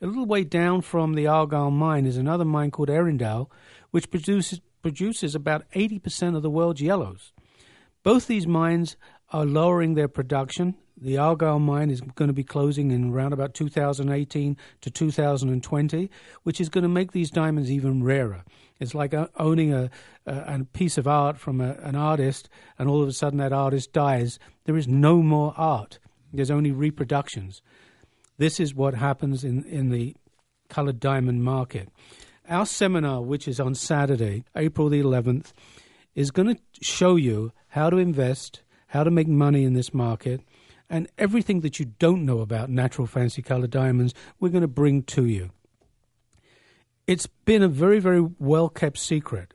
[0.02, 3.52] A little way down from the Argyle mine is another mine called Ellendale,
[3.92, 7.34] which produces, produces about 80% of the world's yellows.
[8.02, 8.98] Both these mines
[9.32, 10.76] are lowering their production.
[11.02, 16.12] The Argyle mine is going to be closing in around about 2018 to 2020,
[16.44, 18.44] which is going to make these diamonds even rarer.
[18.80, 19.90] It's like uh, owning a,
[20.26, 23.54] a, a piece of art from a, an artist, and all of a sudden that
[23.54, 24.40] artist dies.
[24.66, 26.00] There is no more art.
[26.34, 27.62] There's only reproductions.
[28.38, 30.16] This is what happens in, in the
[30.70, 31.90] colored diamond market.
[32.48, 35.52] Our seminar, which is on Saturday, April the 11th,
[36.16, 40.42] is going to show you how to invest, how to make money in this market,
[40.90, 45.04] and everything that you don't know about natural fancy colored diamonds, we're going to bring
[45.04, 45.52] to you.
[47.06, 49.54] It's been a very, very well kept secret.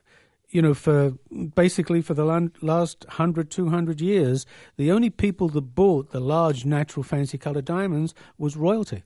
[0.49, 1.15] You know, for
[1.57, 2.25] basically for the
[2.63, 8.15] last 100, 200 years, the only people that bought the large natural fancy colored diamonds
[8.39, 9.03] was royalty.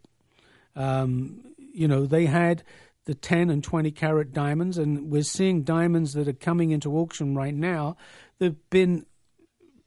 [0.76, 2.62] Um, you know, they had
[3.06, 7.34] the 10 and 20 carat diamonds, and we're seeing diamonds that are coming into auction
[7.34, 7.96] right now.
[8.38, 9.06] They've been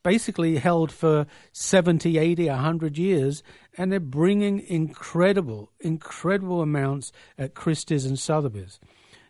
[0.04, 3.44] basically held for 70, 80, 100 years,
[3.78, 8.80] and they're bringing incredible, incredible amounts at Christie's and Sotheby's.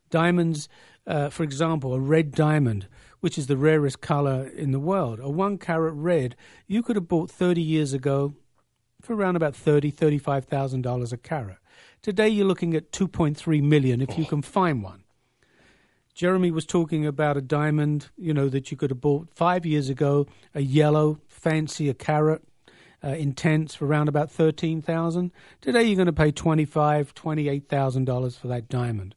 [0.10, 0.68] Diamonds,
[1.08, 2.88] uh, for example, a red diamond,
[3.20, 6.36] which is the rarest color in the world, a one carat red,
[6.68, 8.34] you could have bought 30 years ago
[9.02, 11.58] for around about $30,000, $35,000 a carat.
[12.02, 15.01] Today you're looking at 2.3 million if you can find one.
[16.22, 19.90] Jeremy was talking about a diamond, you know, that you could have bought five years
[19.90, 22.44] ago, a yellow, fancy, a carat,
[23.04, 25.32] uh, intense for around about thirteen thousand.
[25.62, 29.16] Today, you're going to pay twenty five, twenty eight thousand dollars for that diamond.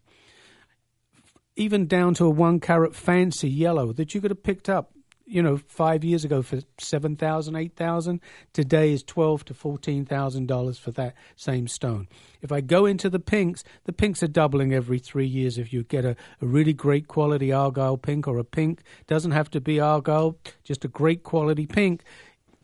[1.57, 4.93] Even down to a one carat fancy yellow that you could have picked up
[5.27, 8.20] you know, five years ago for seven thousand, eight thousand.
[8.53, 12.09] Today is twelve to fourteen thousand dollars for that same stone.
[12.43, 15.57] If I go into the pinks, the pinks are doubling every three years.
[15.57, 19.51] If you get a, a really great quality argyle pink or a pink, doesn't have
[19.51, 22.03] to be argyle, just a great quality pink,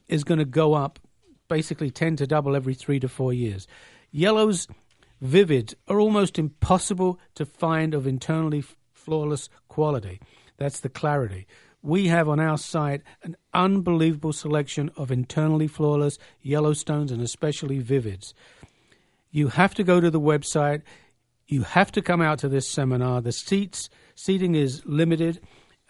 [0.09, 0.99] is going to go up
[1.49, 3.67] basically ten to double every three to four years.
[4.11, 4.69] Yellows,
[5.21, 10.21] vivid, are almost impossible to find of internally flawless quality.
[10.59, 11.47] That's the clarity
[11.83, 18.35] we have on our site an unbelievable selection of internally flawless Yellowstones and especially Vivids.
[19.31, 20.83] You have to go to the website.
[21.47, 23.21] You have to come out to this seminar.
[23.21, 25.41] The seats seating is limited.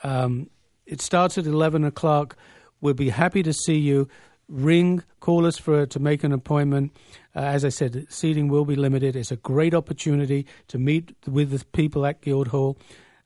[0.02, 0.48] Um,
[0.86, 2.36] it starts at eleven o'clock.
[2.80, 4.08] We'll be happy to see you.
[4.48, 6.96] Ring, call us for to make an appointment.
[7.36, 9.14] Uh, as I said, seating will be limited.
[9.14, 12.76] It's a great opportunity to meet with the people at Guildhall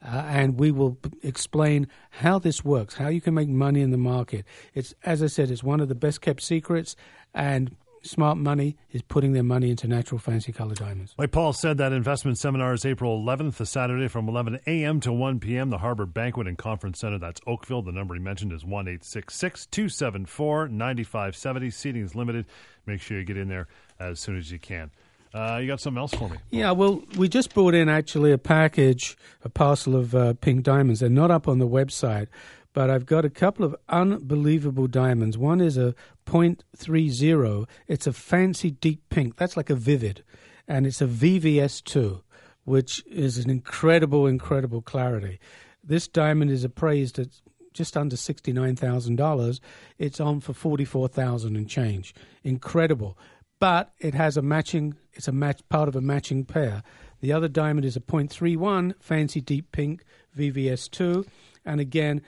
[0.05, 3.99] uh, and we will explain how this works, how you can make money in the
[3.99, 4.45] market.
[4.75, 6.95] It's as I said, it's one of the best kept secrets,
[7.33, 11.15] and smart money is putting their money into natural fancy color diamonds.
[11.17, 15.01] Like Paul said, that investment seminar is April 11th, the Saturday from 11 a.m.
[15.01, 15.71] to 1 p.m.
[15.71, 17.19] The Harbor Banquet and Conference Center.
[17.19, 17.83] That's Oakville.
[17.83, 21.71] The number he mentioned is one eight six six two seven four ninety five seventy.
[21.71, 22.47] Seating is limited.
[22.87, 24.91] Make sure you get in there as soon as you can.
[25.35, 26.37] Uh, you got something else for me?
[26.51, 31.01] Yeah, well, we just brought in actually a package, a parcel of uh, pink diamonds.
[31.01, 32.29] They're not up on the website,
[32.73, 35.37] but I've got a couple of unbelievable diamonds.
[35.37, 37.67] One is a .30.
[37.89, 39.37] It's a fancy deep pink.
[39.37, 40.23] That's like a vivid,
[40.69, 42.23] and it's a VVS2,
[42.63, 45.41] which is an incredible, incredible clarity.
[45.83, 47.29] This diamond is appraised at
[47.73, 49.61] just under $69,000.
[49.99, 52.15] It's on for 44000 and change.
[52.45, 53.19] Incredible
[53.61, 54.95] but it has a matching.
[55.13, 56.83] It's a match part of a matching pair.
[57.21, 60.05] The other diamond is a .31 fancy deep pink
[60.37, 61.27] VVS2,
[61.65, 62.21] and again,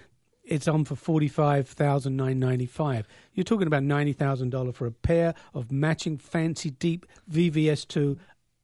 [0.43, 3.07] it's on for forty five thousand nine ninety five.
[3.35, 8.17] You're talking about ninety thousand dollars for a pair of matching fancy deep VVS2.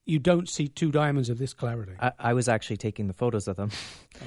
[0.04, 1.92] You don't see two diamonds of this clarity.
[2.00, 3.70] I, I was actually taking the photos of them.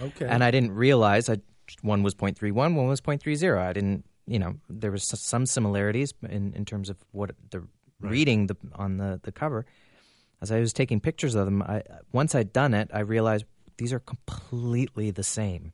[0.03, 0.25] Okay.
[0.25, 1.37] and I didn't realize I,
[1.81, 3.57] one was 0.31, one was 0.30.
[3.57, 7.65] I didn't, you know, there was some similarities in, in terms of what the
[8.01, 8.11] right.
[8.11, 9.65] reading the, on the, the cover.
[10.41, 13.45] As I was taking pictures of them, I, once I'd done it, I realized
[13.77, 15.71] these are completely the same.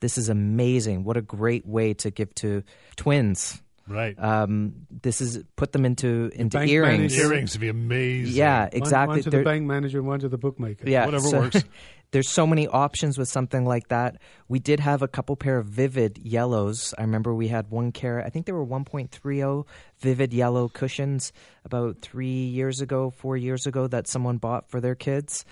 [0.00, 1.04] This is amazing.
[1.04, 2.62] What a great way to give to
[2.96, 3.60] twins.
[3.86, 4.18] Right.
[4.18, 7.12] Um, this is put them into into earrings.
[7.12, 7.22] Manager.
[7.22, 8.34] Earrings would be amazing.
[8.34, 9.08] Yeah, exactly.
[9.08, 10.88] One, one to the bank manager, and one to the bookmaker.
[10.88, 11.64] Yeah, whatever so, works.
[12.12, 14.16] there's so many options with something like that.
[14.48, 16.92] We did have a couple pair of vivid yellows.
[16.98, 18.26] I remember we had one carat.
[18.26, 19.64] I think they were 1.30
[20.00, 21.32] vivid yellow cushions
[21.64, 25.44] about three years ago, four years ago that someone bought for their kids.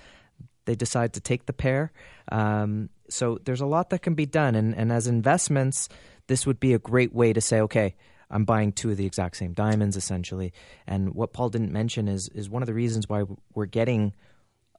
[0.65, 1.91] They decided to take the pair.
[2.31, 5.89] Um, so there's a lot that can be done, and, and as investments,
[6.27, 7.95] this would be a great way to say, okay.
[8.31, 10.53] I'm buying two of the exact same diamonds essentially.
[10.85, 13.23] And what Paul didn't mention is is one of the reasons why
[13.55, 14.13] we're getting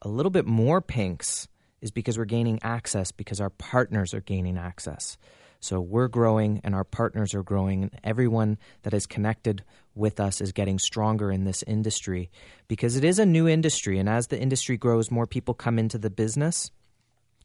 [0.03, 1.49] a little bit more pinks
[1.83, 5.17] is because we're gaining access because our partners are gaining access.
[5.61, 9.63] So we're growing and our partners are growing, and everyone that is connected
[9.95, 12.31] with us is getting stronger in this industry
[12.67, 13.99] because it is a new industry.
[13.99, 16.71] And as the industry grows, more people come into the business.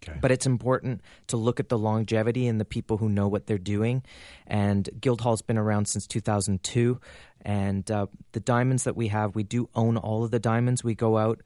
[0.03, 0.17] Okay.
[0.21, 3.57] But it's important to look at the longevity and the people who know what they're
[3.57, 4.03] doing.
[4.45, 6.99] And Guildhall's been around since 2002.
[7.41, 10.83] And uh, the diamonds that we have, we do own all of the diamonds.
[10.83, 11.41] We go out,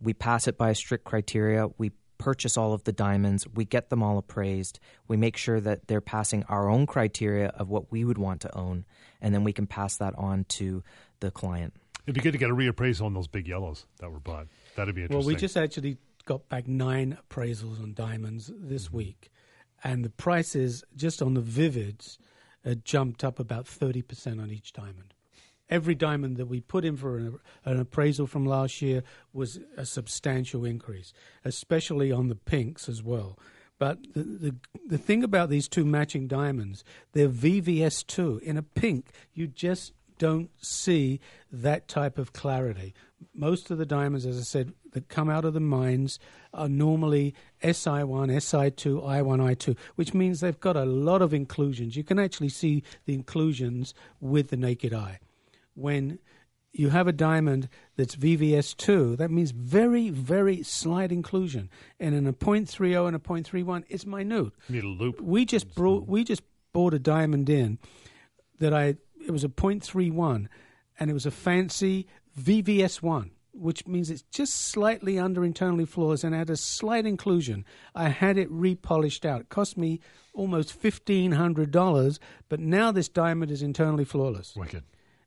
[0.00, 1.68] we pass it by a strict criteria.
[1.78, 1.92] We
[2.24, 6.00] purchase all of the diamonds, we get them all appraised, we make sure that they're
[6.00, 8.86] passing our own criteria of what we would want to own,
[9.20, 10.82] and then we can pass that on to
[11.20, 11.74] the client.
[12.06, 14.46] It'd be good to get a reappraisal on those big yellows that were bought.
[14.74, 15.18] That'd be interesting.
[15.18, 18.96] Well, we just actually got back nine appraisals on diamonds this mm-hmm.
[18.96, 19.30] week,
[19.82, 22.16] and the prices just on the Vivids
[22.64, 25.13] had jumped up about 30% on each diamond
[25.74, 29.02] every diamond that we put in for an, an, appraisal from last year
[29.32, 31.12] was a substantial increase,
[31.44, 33.36] especially on the pinks as well.
[33.76, 34.54] But the, the
[34.86, 39.08] the thing about these two matching diamonds, they're VVS2 in a pink.
[39.32, 41.18] You just don't see
[41.50, 42.94] that type of clarity.
[43.34, 46.20] Most of the diamonds, as I said, that come out of the mines
[46.52, 51.96] are normally SI1, SI2, I1, I2, which means they've got a lot of inclusions.
[51.96, 55.18] You can actually see the inclusions with the naked eye.
[55.74, 56.18] When
[56.72, 61.70] you have a diamond that's VVS2, that means very, very slight inclusion.
[62.00, 64.52] And in a 0.30 and a 0.31, it's minute.
[64.68, 65.20] You need a loupe.
[65.20, 67.78] We just brought, we just bought a diamond in
[68.58, 70.48] that I it was a 0.31
[70.98, 72.06] and it was a fancy
[72.38, 77.64] VVS1 which means it's just slightly under internally flawless and had a slight inclusion.
[77.94, 79.42] I had it repolished out.
[79.42, 80.00] It cost me
[80.34, 82.18] almost fifteen hundred dollars,
[82.48, 84.54] but now this diamond is internally flawless.
[84.56, 84.82] Wicked.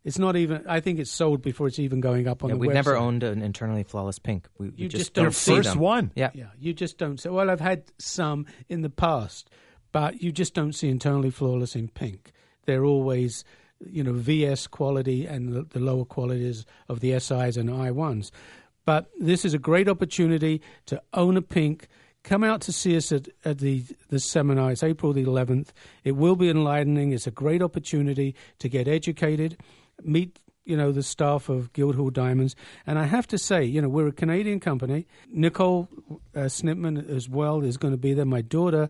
[0.08, 0.64] It's not even.
[0.68, 2.74] I think it's sold before it's even going up on Yeah, the we've website.
[2.76, 4.48] never owned an internally flawless pink.
[4.58, 5.80] We, we You just, just don't don't see see First them.
[5.80, 6.12] one.
[6.16, 6.30] Yeah.
[6.34, 7.30] Yeah, you just don't say.
[7.30, 9.50] Well, I've had some in the past,
[9.92, 12.32] but you just don't see internally flawless in pink.
[12.66, 13.44] They're always,
[13.86, 18.32] you know, VS quality and the, the lower qualities of the SIs and I1s.
[18.86, 21.88] But this is a great opportunity to own a pink.
[22.24, 24.72] Come out to see us at, at the, the seminar.
[24.72, 25.70] It's April the 11th.
[26.06, 27.12] It will be enlightening.
[27.12, 29.58] It's a great opportunity to get educated,
[30.04, 33.90] meet you know the staff of Guildhall Diamonds, and I have to say, you know,
[33.90, 35.08] we're a Canadian company.
[35.30, 35.88] Nicole
[36.36, 38.26] uh, Snipman as well is going to be there.
[38.26, 38.90] My daughter,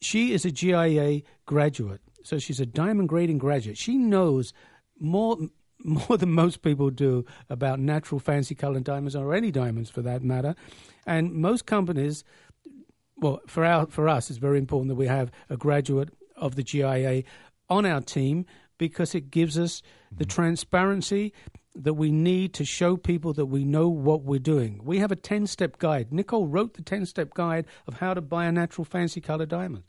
[0.00, 3.78] she is a GIA graduate, so she's a diamond grading graduate.
[3.78, 4.52] She knows
[4.98, 5.38] more
[5.78, 10.22] more than most people do about natural fancy colored diamonds or any diamonds for that
[10.22, 10.54] matter.
[11.06, 12.24] And most companies,
[13.18, 16.64] well, for our for us, it's very important that we have a graduate of the
[16.64, 17.22] GIA
[17.68, 18.46] on our team
[18.78, 20.30] because it gives us the mm-hmm.
[20.30, 21.32] transparency
[21.74, 24.80] that we need to show people that we know what we're doing.
[24.84, 26.12] We have a 10 step guide.
[26.12, 29.84] Nicole wrote the 10 step guide of how to buy a natural fancy color diamond.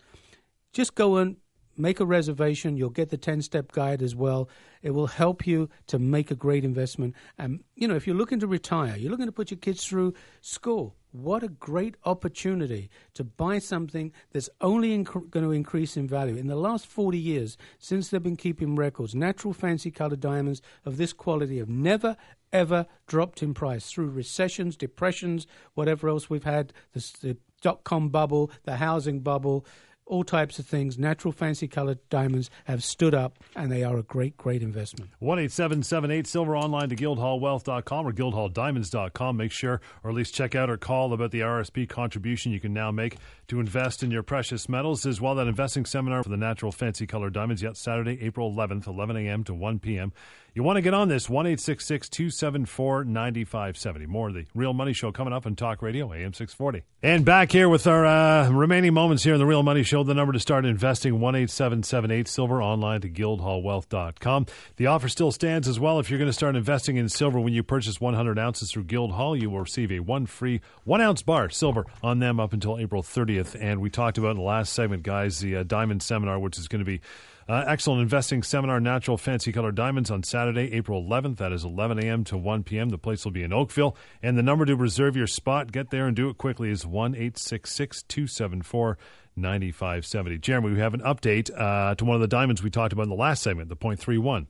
[0.73, 1.37] Just go and
[1.77, 2.77] make a reservation.
[2.77, 4.49] You'll get the 10 step guide as well.
[4.81, 7.15] It will help you to make a great investment.
[7.37, 10.13] And, you know, if you're looking to retire, you're looking to put your kids through
[10.41, 16.07] school, what a great opportunity to buy something that's only inc- going to increase in
[16.07, 16.35] value.
[16.35, 20.97] In the last 40 years, since they've been keeping records, natural fancy colored diamonds of
[20.97, 22.17] this quality have never,
[22.51, 28.09] ever dropped in price through recessions, depressions, whatever else we've had, the, the dot com
[28.09, 29.65] bubble, the housing bubble
[30.05, 30.97] all types of things.
[30.97, 35.11] Natural fancy colored diamonds have stood up and they are a great, great investment.
[35.19, 39.37] 1 877 Silver online to guildhallwealth.com or guildhalldiamonds.com.
[39.37, 42.73] Make sure, or at least check out or call about the RSP contribution you can
[42.73, 43.17] now make
[43.47, 47.07] to invest in your precious metals, as well that investing seminar for the natural fancy
[47.07, 49.43] color diamonds, yet Saturday, April 11th, 11 a.m.
[49.43, 50.13] to 1 p.m.
[50.55, 54.05] You want to get on this, 1 274 9570.
[54.05, 56.83] More of the Real Money Show coming up on Talk Radio, AM 640.
[57.03, 60.13] And back here with our uh, remaining moments here in the Real Money Show, the
[60.13, 64.45] number to start investing, 1 877 Silver, online to guildhallwealth.com.
[64.77, 65.99] The offer still stands as well.
[65.99, 69.35] If you're going to start investing in silver when you purchase 100 ounces through Guildhall,
[69.35, 73.03] you will receive a one free one ounce bar silver on them up until April
[73.03, 73.34] 30th.
[73.37, 76.67] And we talked about in the last segment, guys, the uh, Diamond Seminar, which is
[76.67, 77.01] going to be
[77.47, 81.37] uh, excellent investing seminar, natural fancy color diamonds on Saturday, April 11th.
[81.37, 82.23] That is 11 a.m.
[82.25, 82.89] to 1 p.m.
[82.89, 83.95] The place will be in Oakville.
[84.23, 87.13] And the number to reserve your spot, get there and do it quickly, is 1
[87.13, 88.97] 274
[89.37, 90.37] 9570.
[90.39, 93.09] Jeremy, we have an update uh, to one of the diamonds we talked about in
[93.09, 94.47] the last segment, the .31.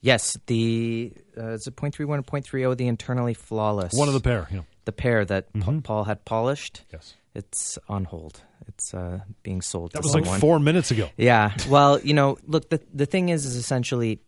[0.00, 3.92] Yes, the uh, it's a 0.31 and 0.30, the internally flawless.
[3.92, 4.46] One of the pair.
[4.52, 4.60] Yeah.
[4.84, 6.84] the pair that Pa- Paul had polished.
[6.92, 7.14] Yes.
[7.36, 8.40] It's on hold.
[8.66, 10.30] It's uh, being sold That was someone.
[10.30, 11.10] like four minutes ago.
[11.16, 11.52] Yeah.
[11.68, 14.20] Well, you know, look, the the thing is, is essentially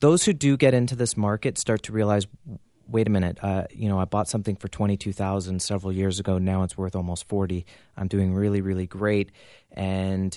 [0.00, 2.26] those who do get into this market start to realize,
[2.86, 6.20] wait a minute, uh, you know, I bought something for twenty two thousand several years
[6.20, 6.38] ago.
[6.38, 7.64] Now it's worth almost forty.
[7.96, 9.32] I'm doing really, really great,
[9.72, 10.36] and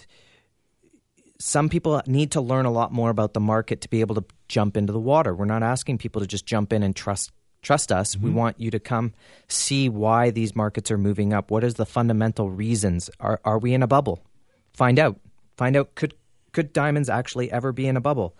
[1.40, 4.26] some people need to learn a lot more about the market to be able to
[4.48, 5.36] jump into the water.
[5.36, 7.32] We're not asking people to just jump in and trust
[7.62, 8.18] trust us.
[8.18, 9.14] We want you to come
[9.48, 11.52] see why these markets are moving up.
[11.52, 13.10] What is the fundamental reasons?
[13.20, 14.22] Are are we in a bubble?
[14.74, 15.20] Find out.
[15.58, 16.14] Find out could
[16.52, 18.36] could diamonds actually ever be in a bubble?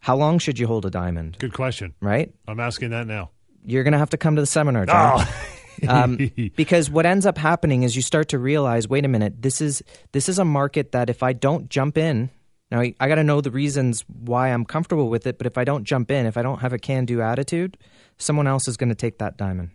[0.00, 1.38] How long should you hold a diamond?
[1.38, 1.94] Good question.
[2.00, 2.32] Right?
[2.46, 3.30] I'm asking that now.
[3.64, 5.26] You're going to have to come to the seminar, John.
[5.88, 9.60] um, because what ends up happening is you start to realize, wait a minute, this
[9.60, 9.82] is
[10.12, 12.30] this is a market that if I don't jump in,
[12.74, 15.38] now I, I got to know the reasons why I'm comfortable with it.
[15.38, 17.78] But if I don't jump in, if I don't have a can-do attitude,
[18.18, 19.70] someone else is going to take that diamond.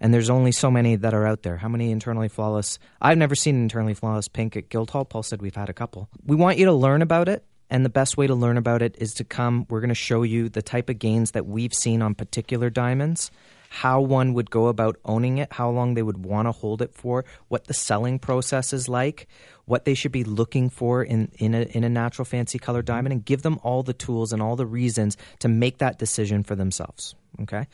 [0.00, 1.58] And there's only so many that are out there.
[1.58, 2.78] How many internally flawless?
[2.98, 5.04] I've never seen an internally flawless pink at Guildhall.
[5.04, 6.08] Paul said we've had a couple.
[6.24, 7.44] We want you to learn about it.
[7.68, 9.66] And the best way to learn about it is to come.
[9.68, 13.30] We're going to show you the type of gains that we've seen on particular diamonds,
[13.72, 16.92] how one would go about owning it, how long they would want to hold it
[16.92, 19.28] for, what the selling process is like,
[19.64, 23.12] what they should be looking for in, in, a, in a natural fancy color diamond,
[23.12, 26.56] and give them all the tools and all the reasons to make that decision for
[26.56, 27.14] themselves.
[27.42, 27.68] Okay.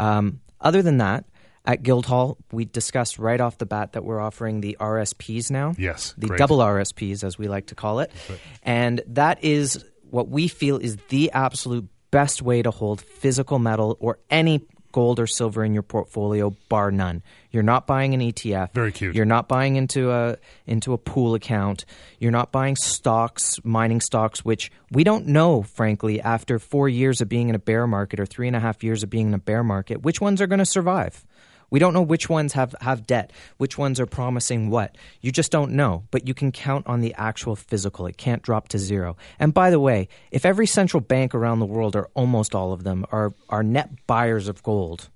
[0.00, 1.26] Um, other than that,
[1.66, 5.74] at Guildhall, we discussed right off the bat that we're offering the RSPs now.
[5.76, 6.38] Yes, the great.
[6.38, 8.40] double RSPs, as we like to call it, right.
[8.62, 13.96] and that is what we feel is the absolute best way to hold physical metal
[14.00, 17.22] or any gold or silver in your portfolio, bar none.
[17.50, 18.72] You're not buying an ETF.
[18.72, 19.14] Very cute.
[19.14, 20.36] You're not buying into a
[20.66, 21.84] into a pool account.
[22.18, 27.28] You're not buying stocks, mining stocks, which we don't know, frankly, after four years of
[27.28, 29.38] being in a bear market or three and a half years of being in a
[29.38, 31.24] bear market, which ones are going to survive.
[31.72, 34.94] We don't know which ones have, have debt, which ones are promising what.
[35.22, 38.06] You just don't know, but you can count on the actual physical.
[38.06, 39.16] It can't drop to zero.
[39.38, 42.84] And by the way, if every central bank around the world, or almost all of
[42.84, 45.08] them, are, are net buyers of gold,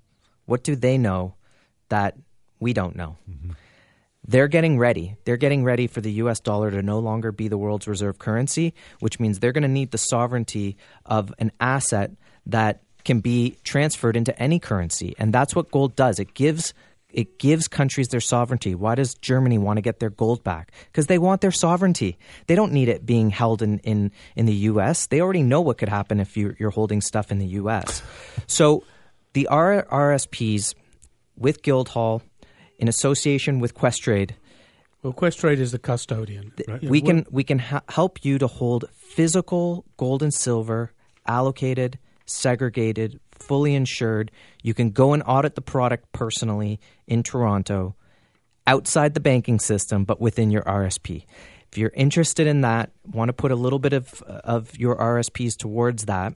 [0.47, 1.35] what do they know
[1.89, 2.17] that
[2.59, 3.17] we don't know?
[3.29, 3.51] Mm-hmm.
[4.27, 5.15] They're getting ready.
[5.25, 8.73] They're getting ready for the US dollar to no longer be the world's reserve currency,
[8.99, 12.13] which means they're going to need the sovereignty of an asset
[12.47, 16.19] that can be transferred into any currency, and that's what gold does.
[16.19, 16.73] It gives
[17.09, 18.75] it gives countries their sovereignty.
[18.75, 20.71] Why does Germany want to get their gold back?
[20.91, 22.17] Because they want their sovereignty.
[22.47, 25.07] They don't need it being held in, in, in the U.S.
[25.07, 28.03] They already know what could happen if you're, you're holding stuff in the U.S.
[28.45, 28.83] So
[29.33, 30.75] the R- RSPs
[31.37, 32.21] with Guildhall,
[32.77, 34.31] in association with Questrade,
[35.03, 36.51] well, Questrade is the custodian.
[36.67, 36.83] Right?
[36.83, 40.91] We can we can ha- help you to hold physical gold and silver
[41.25, 44.31] allocated segregated, fully insured.
[44.63, 47.95] You can go and audit the product personally in Toronto,
[48.65, 51.25] outside the banking system, but within your RSP.
[51.71, 55.57] If you're interested in that, want to put a little bit of, of your RSPs
[55.57, 56.33] towards that,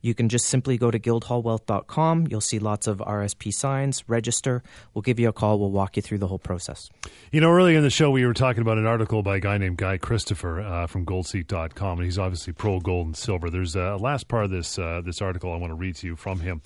[0.00, 2.28] you can just simply go to guildhallwealth.com.
[2.30, 4.62] You'll see lots of RSP signs, register.
[4.94, 5.58] We'll give you a call.
[5.58, 6.88] We'll walk you through the whole process.
[7.32, 9.58] You know, earlier in the show, we were talking about an article by a guy
[9.58, 13.50] named Guy Christopher uh, from goldseek.com, and he's obviously pro gold and silver.
[13.50, 16.16] There's a last part of this, uh, this article I want to read to you
[16.16, 16.62] from him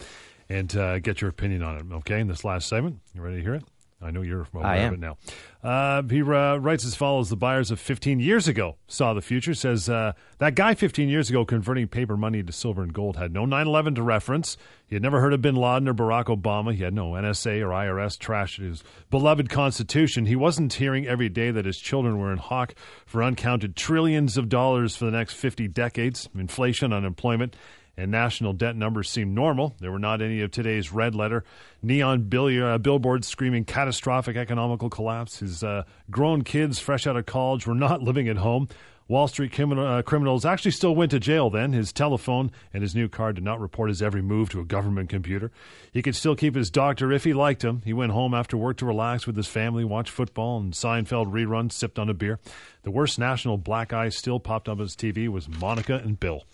[0.48, 2.20] and uh, get your opinion on it, okay?
[2.20, 3.00] In this last segment.
[3.14, 3.64] You ready to hear it?
[4.04, 5.16] I know you're aware of it now.
[5.62, 9.54] Uh, he uh, writes as follows The buyers of 15 years ago saw the future.
[9.54, 13.32] Says uh, that guy 15 years ago converting paper money to silver and gold had
[13.32, 14.58] no 9 11 to reference.
[14.86, 16.74] He had never heard of bin Laden or Barack Obama.
[16.74, 20.26] He had no NSA or IRS trash in his beloved Constitution.
[20.26, 22.74] He wasn't hearing every day that his children were in hawk
[23.06, 26.28] for uncounted trillions of dollars for the next 50 decades.
[26.34, 27.56] Inflation, unemployment,
[27.96, 29.74] and national debt numbers seemed normal.
[29.80, 31.44] There were not any of today's red letter
[31.82, 35.38] neon bill- uh, billboards screaming catastrophic economical collapse.
[35.38, 38.68] His uh, grown kids, fresh out of college, were not living at home.
[39.06, 41.74] Wall Street uh, criminals actually still went to jail then.
[41.74, 45.10] His telephone and his new car did not report his every move to a government
[45.10, 45.50] computer.
[45.92, 47.82] He could still keep his doctor if he liked him.
[47.84, 51.72] He went home after work to relax with his family, watch football and Seinfeld reruns,
[51.72, 52.40] sipped on a beer.
[52.82, 56.44] The worst national black eye still popped up on his TV was Monica and Bill.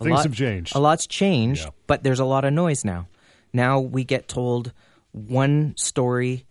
[0.00, 0.74] Things lot, have changed.
[0.76, 1.70] A lot's changed, Yeah.
[1.86, 3.06] but there's a lot of noise now.
[3.52, 4.72] Now we get told
[5.12, 6.44] one story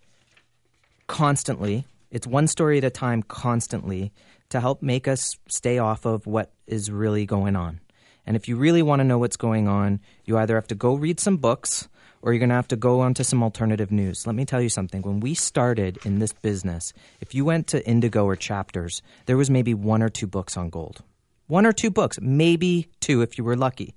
[1.06, 1.86] constantly.
[2.10, 4.12] It's one story at a time constantly
[4.50, 7.80] to help make us stay off of what is really going on.
[8.26, 10.94] And if you really want to know what's going on, you either have to go
[10.94, 11.88] read some books
[12.20, 14.26] or you're going to have to go onto some alternative news.
[14.26, 15.02] Let me tell you something.
[15.02, 19.48] When we started in this business, if you went to Indigo or Chapters, there was
[19.48, 21.02] maybe one or two books on gold.
[21.48, 23.96] One or two books, maybe two if you were lucky.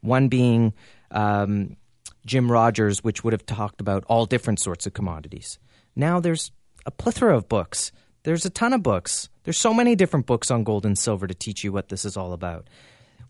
[0.00, 0.72] One being
[1.10, 1.76] um,
[2.24, 5.58] Jim Rogers, which would have talked about all different sorts of commodities.
[5.96, 6.52] Now there's
[6.86, 7.90] a plethora of books.
[8.22, 9.28] There's a ton of books.
[9.44, 12.16] There's so many different books on gold and silver to teach you what this is
[12.16, 12.68] all about.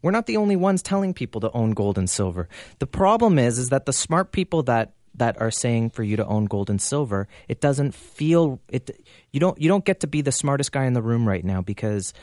[0.02, 2.48] We're not the only ones telling people to own gold and silver.
[2.78, 6.24] The problem is is that the smart people that that are saying for you to
[6.24, 10.22] own gold and silver, it doesn't feel it you don't you don't get to be
[10.22, 12.14] the smartest guy in the room right now because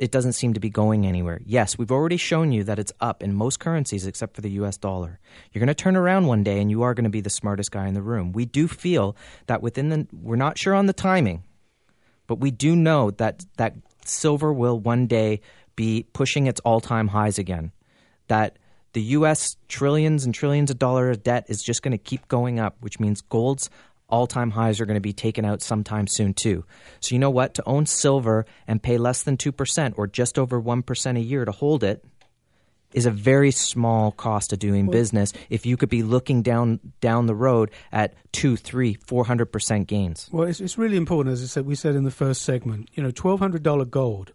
[0.00, 1.40] it doesn't seem to be going anywhere.
[1.46, 4.76] Yes, we've already shown you that it's up in most currencies except for the US
[4.76, 5.20] dollar.
[5.52, 7.70] You're going to turn around one day and you are going to be the smartest
[7.70, 8.32] guy in the room.
[8.32, 11.44] We do feel that within the we're not sure on the timing,
[12.26, 15.40] but we do know that that silver will one day
[15.76, 17.70] be pushing its all-time highs again.
[18.26, 18.58] That
[18.92, 22.58] the US trillions and trillions of dollars of debt is just going to keep going
[22.58, 23.70] up, which means gold's
[24.08, 26.64] all time highs are going to be taken out sometime soon, too.
[26.98, 27.54] So, you know what?
[27.54, 31.52] To own silver and pay less than 2% or just over 1% a year to
[31.52, 32.04] hold it
[32.92, 37.26] is a very small cost of doing business if you could be looking down down
[37.26, 40.28] the road at two, three, four hundred percent gains.
[40.32, 42.88] Well, it's, it's really important, as I said, we said in the first segment.
[42.94, 44.32] You know, twelve hundred dollar gold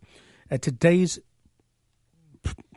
[0.49, 1.20] at today's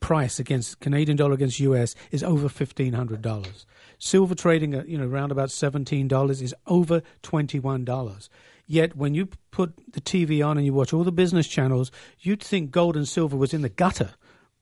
[0.01, 3.67] price against Canadian dollar against US is over fifteen hundred dollars.
[3.99, 8.31] Silver trading at you know around about seventeen dollars is over twenty one dollars.
[8.67, 11.91] Yet when you put the TV on and you watch all the business channels,
[12.21, 14.11] you'd think gold and silver was in the gutter.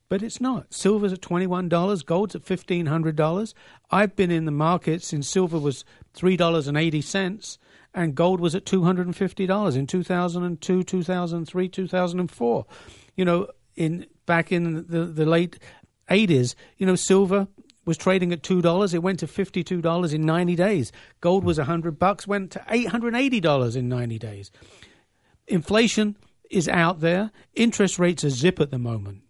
[0.08, 0.72] But it's not.
[0.72, 3.54] Silver's at $21, gold's at $1,500.
[3.90, 5.84] I've been in the market since silver was
[6.14, 7.58] $3.80
[7.92, 12.66] and gold was at $250 in 2002, 2003, 2004.
[13.16, 15.58] You know, in back in the, the late
[16.10, 17.48] 80s, you know, silver
[17.84, 18.92] was trading at two dollars.
[18.92, 20.92] It went to fifty two dollars in ninety days.
[21.20, 24.50] Gold was hundred bucks, went to eight hundred eighty dollars in ninety days.
[25.46, 26.16] Inflation
[26.50, 27.30] is out there.
[27.54, 29.22] Interest rates are zip at the moment.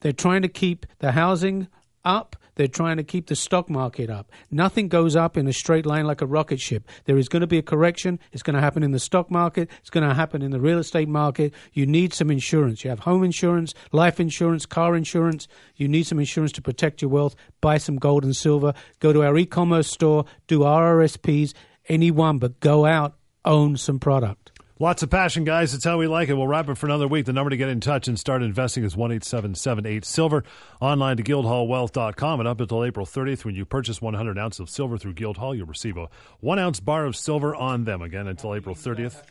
[0.00, 1.68] They're trying to keep the housing
[2.04, 2.36] up.
[2.56, 4.30] They're trying to keep the stock market up.
[4.50, 6.88] Nothing goes up in a straight line like a rocket ship.
[7.04, 8.18] There is going to be a correction.
[8.32, 9.70] It's going to happen in the stock market.
[9.80, 11.52] It's going to happen in the real estate market.
[11.72, 12.84] You need some insurance.
[12.84, 15.48] You have home insurance, life insurance, car insurance.
[15.76, 17.34] You need some insurance to protect your wealth.
[17.60, 18.74] Buy some gold and silver.
[19.00, 21.54] Go to our e commerce store, do RRSPs,
[21.88, 24.53] any one, but go out, own some product.
[24.84, 25.72] Lots of passion, guys.
[25.72, 26.34] That's how we like it.
[26.34, 27.24] We'll wrap it for another week.
[27.24, 30.04] The number to get in touch and start investing is one eight seven seven eight
[30.04, 30.44] silver.
[30.78, 32.40] Online to guildhallwealth.com.
[32.40, 35.66] And up until April 30th, when you purchase 100 ounces of silver through Guildhall, you'll
[35.66, 36.10] receive a
[36.40, 38.02] one ounce bar of silver on them.
[38.02, 39.22] Again, until April 30th.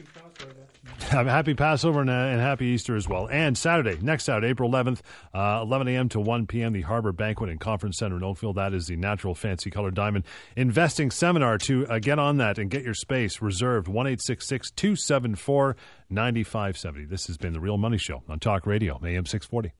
[1.09, 3.27] Happy Passover and, uh, and happy Easter as well.
[3.27, 5.01] And Saturday, next Saturday, April 11th,
[5.33, 6.09] uh, 11 a.m.
[6.09, 8.53] to 1 p.m., the Harbor Banquet and Conference Center in Oakville.
[8.53, 10.25] That is the Natural Fancy Colored Diamond
[10.55, 11.57] Investing Seminar.
[11.59, 15.75] To uh, get on that and get your space reserved, 1 274
[16.09, 17.05] 9570.
[17.05, 19.71] This has been The Real Money Show on Talk Radio, AM 640.